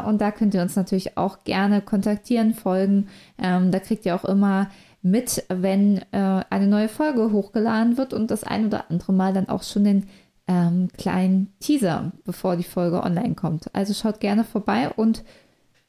und 0.06 0.21
da 0.21 0.32
könnt 0.32 0.53
ihr 0.53 0.62
uns 0.62 0.75
natürlich 0.75 1.17
auch 1.17 1.43
gerne 1.43 1.82
kontaktieren, 1.82 2.53
folgen. 2.53 3.10
Ähm, 3.41 3.71
da 3.71 3.79
kriegt 3.79 4.06
ihr 4.06 4.15
auch 4.15 4.25
immer 4.25 4.69
mit, 5.01 5.43
wenn 5.49 5.97
äh, 6.12 6.43
eine 6.49 6.67
neue 6.67 6.89
Folge 6.89 7.32
hochgeladen 7.32 7.97
wird 7.97 8.13
und 8.13 8.32
das 8.32 8.43
ein 8.43 8.67
oder 8.67 8.86
andere 8.89 9.13
Mal 9.13 9.34
dann 9.34 9.49
auch 9.49 9.63
schon 9.63 9.84
den 9.84 10.08
ähm, 10.47 10.89
kleinen 10.97 11.53
Teaser, 11.60 12.12
bevor 12.25 12.56
die 12.56 12.63
Folge 12.63 13.03
online 13.03 13.36
kommt. 13.36 13.73
Also 13.73 13.93
schaut 13.93 14.19
gerne 14.19 14.43
vorbei 14.43 14.89
und 14.95 15.23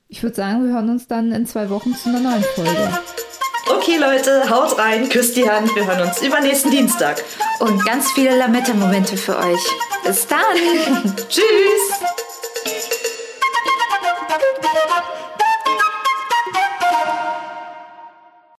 ich 0.09 0.23
würde 0.23 0.37
sagen, 0.37 0.64
wir 0.64 0.73
hören 0.73 0.90
uns 0.90 1.07
dann 1.07 1.33
in 1.33 1.47
zwei 1.47 1.71
Wochen 1.71 1.95
zu 1.95 2.09
einer 2.09 2.21
neuen 2.21 2.43
Folge. 2.43 2.99
Okay, 3.71 3.97
Leute, 3.99 4.49
haut 4.51 4.79
rein, 4.79 5.09
küsst 5.09 5.37
die 5.37 5.49
Hand. 5.49 5.75
Wir 5.75 5.87
hören 5.87 6.07
uns 6.07 6.23
übernächsten 6.23 6.71
Dienstag. 6.71 7.23
Und 7.61 7.85
ganz 7.87 8.11
viele 8.12 8.37
Lametta-Momente 8.37 9.17
für 9.17 9.38
euch. 9.38 9.61
Bis 10.05 10.27
dann! 10.27 11.14
Tschüss! 11.29 12.34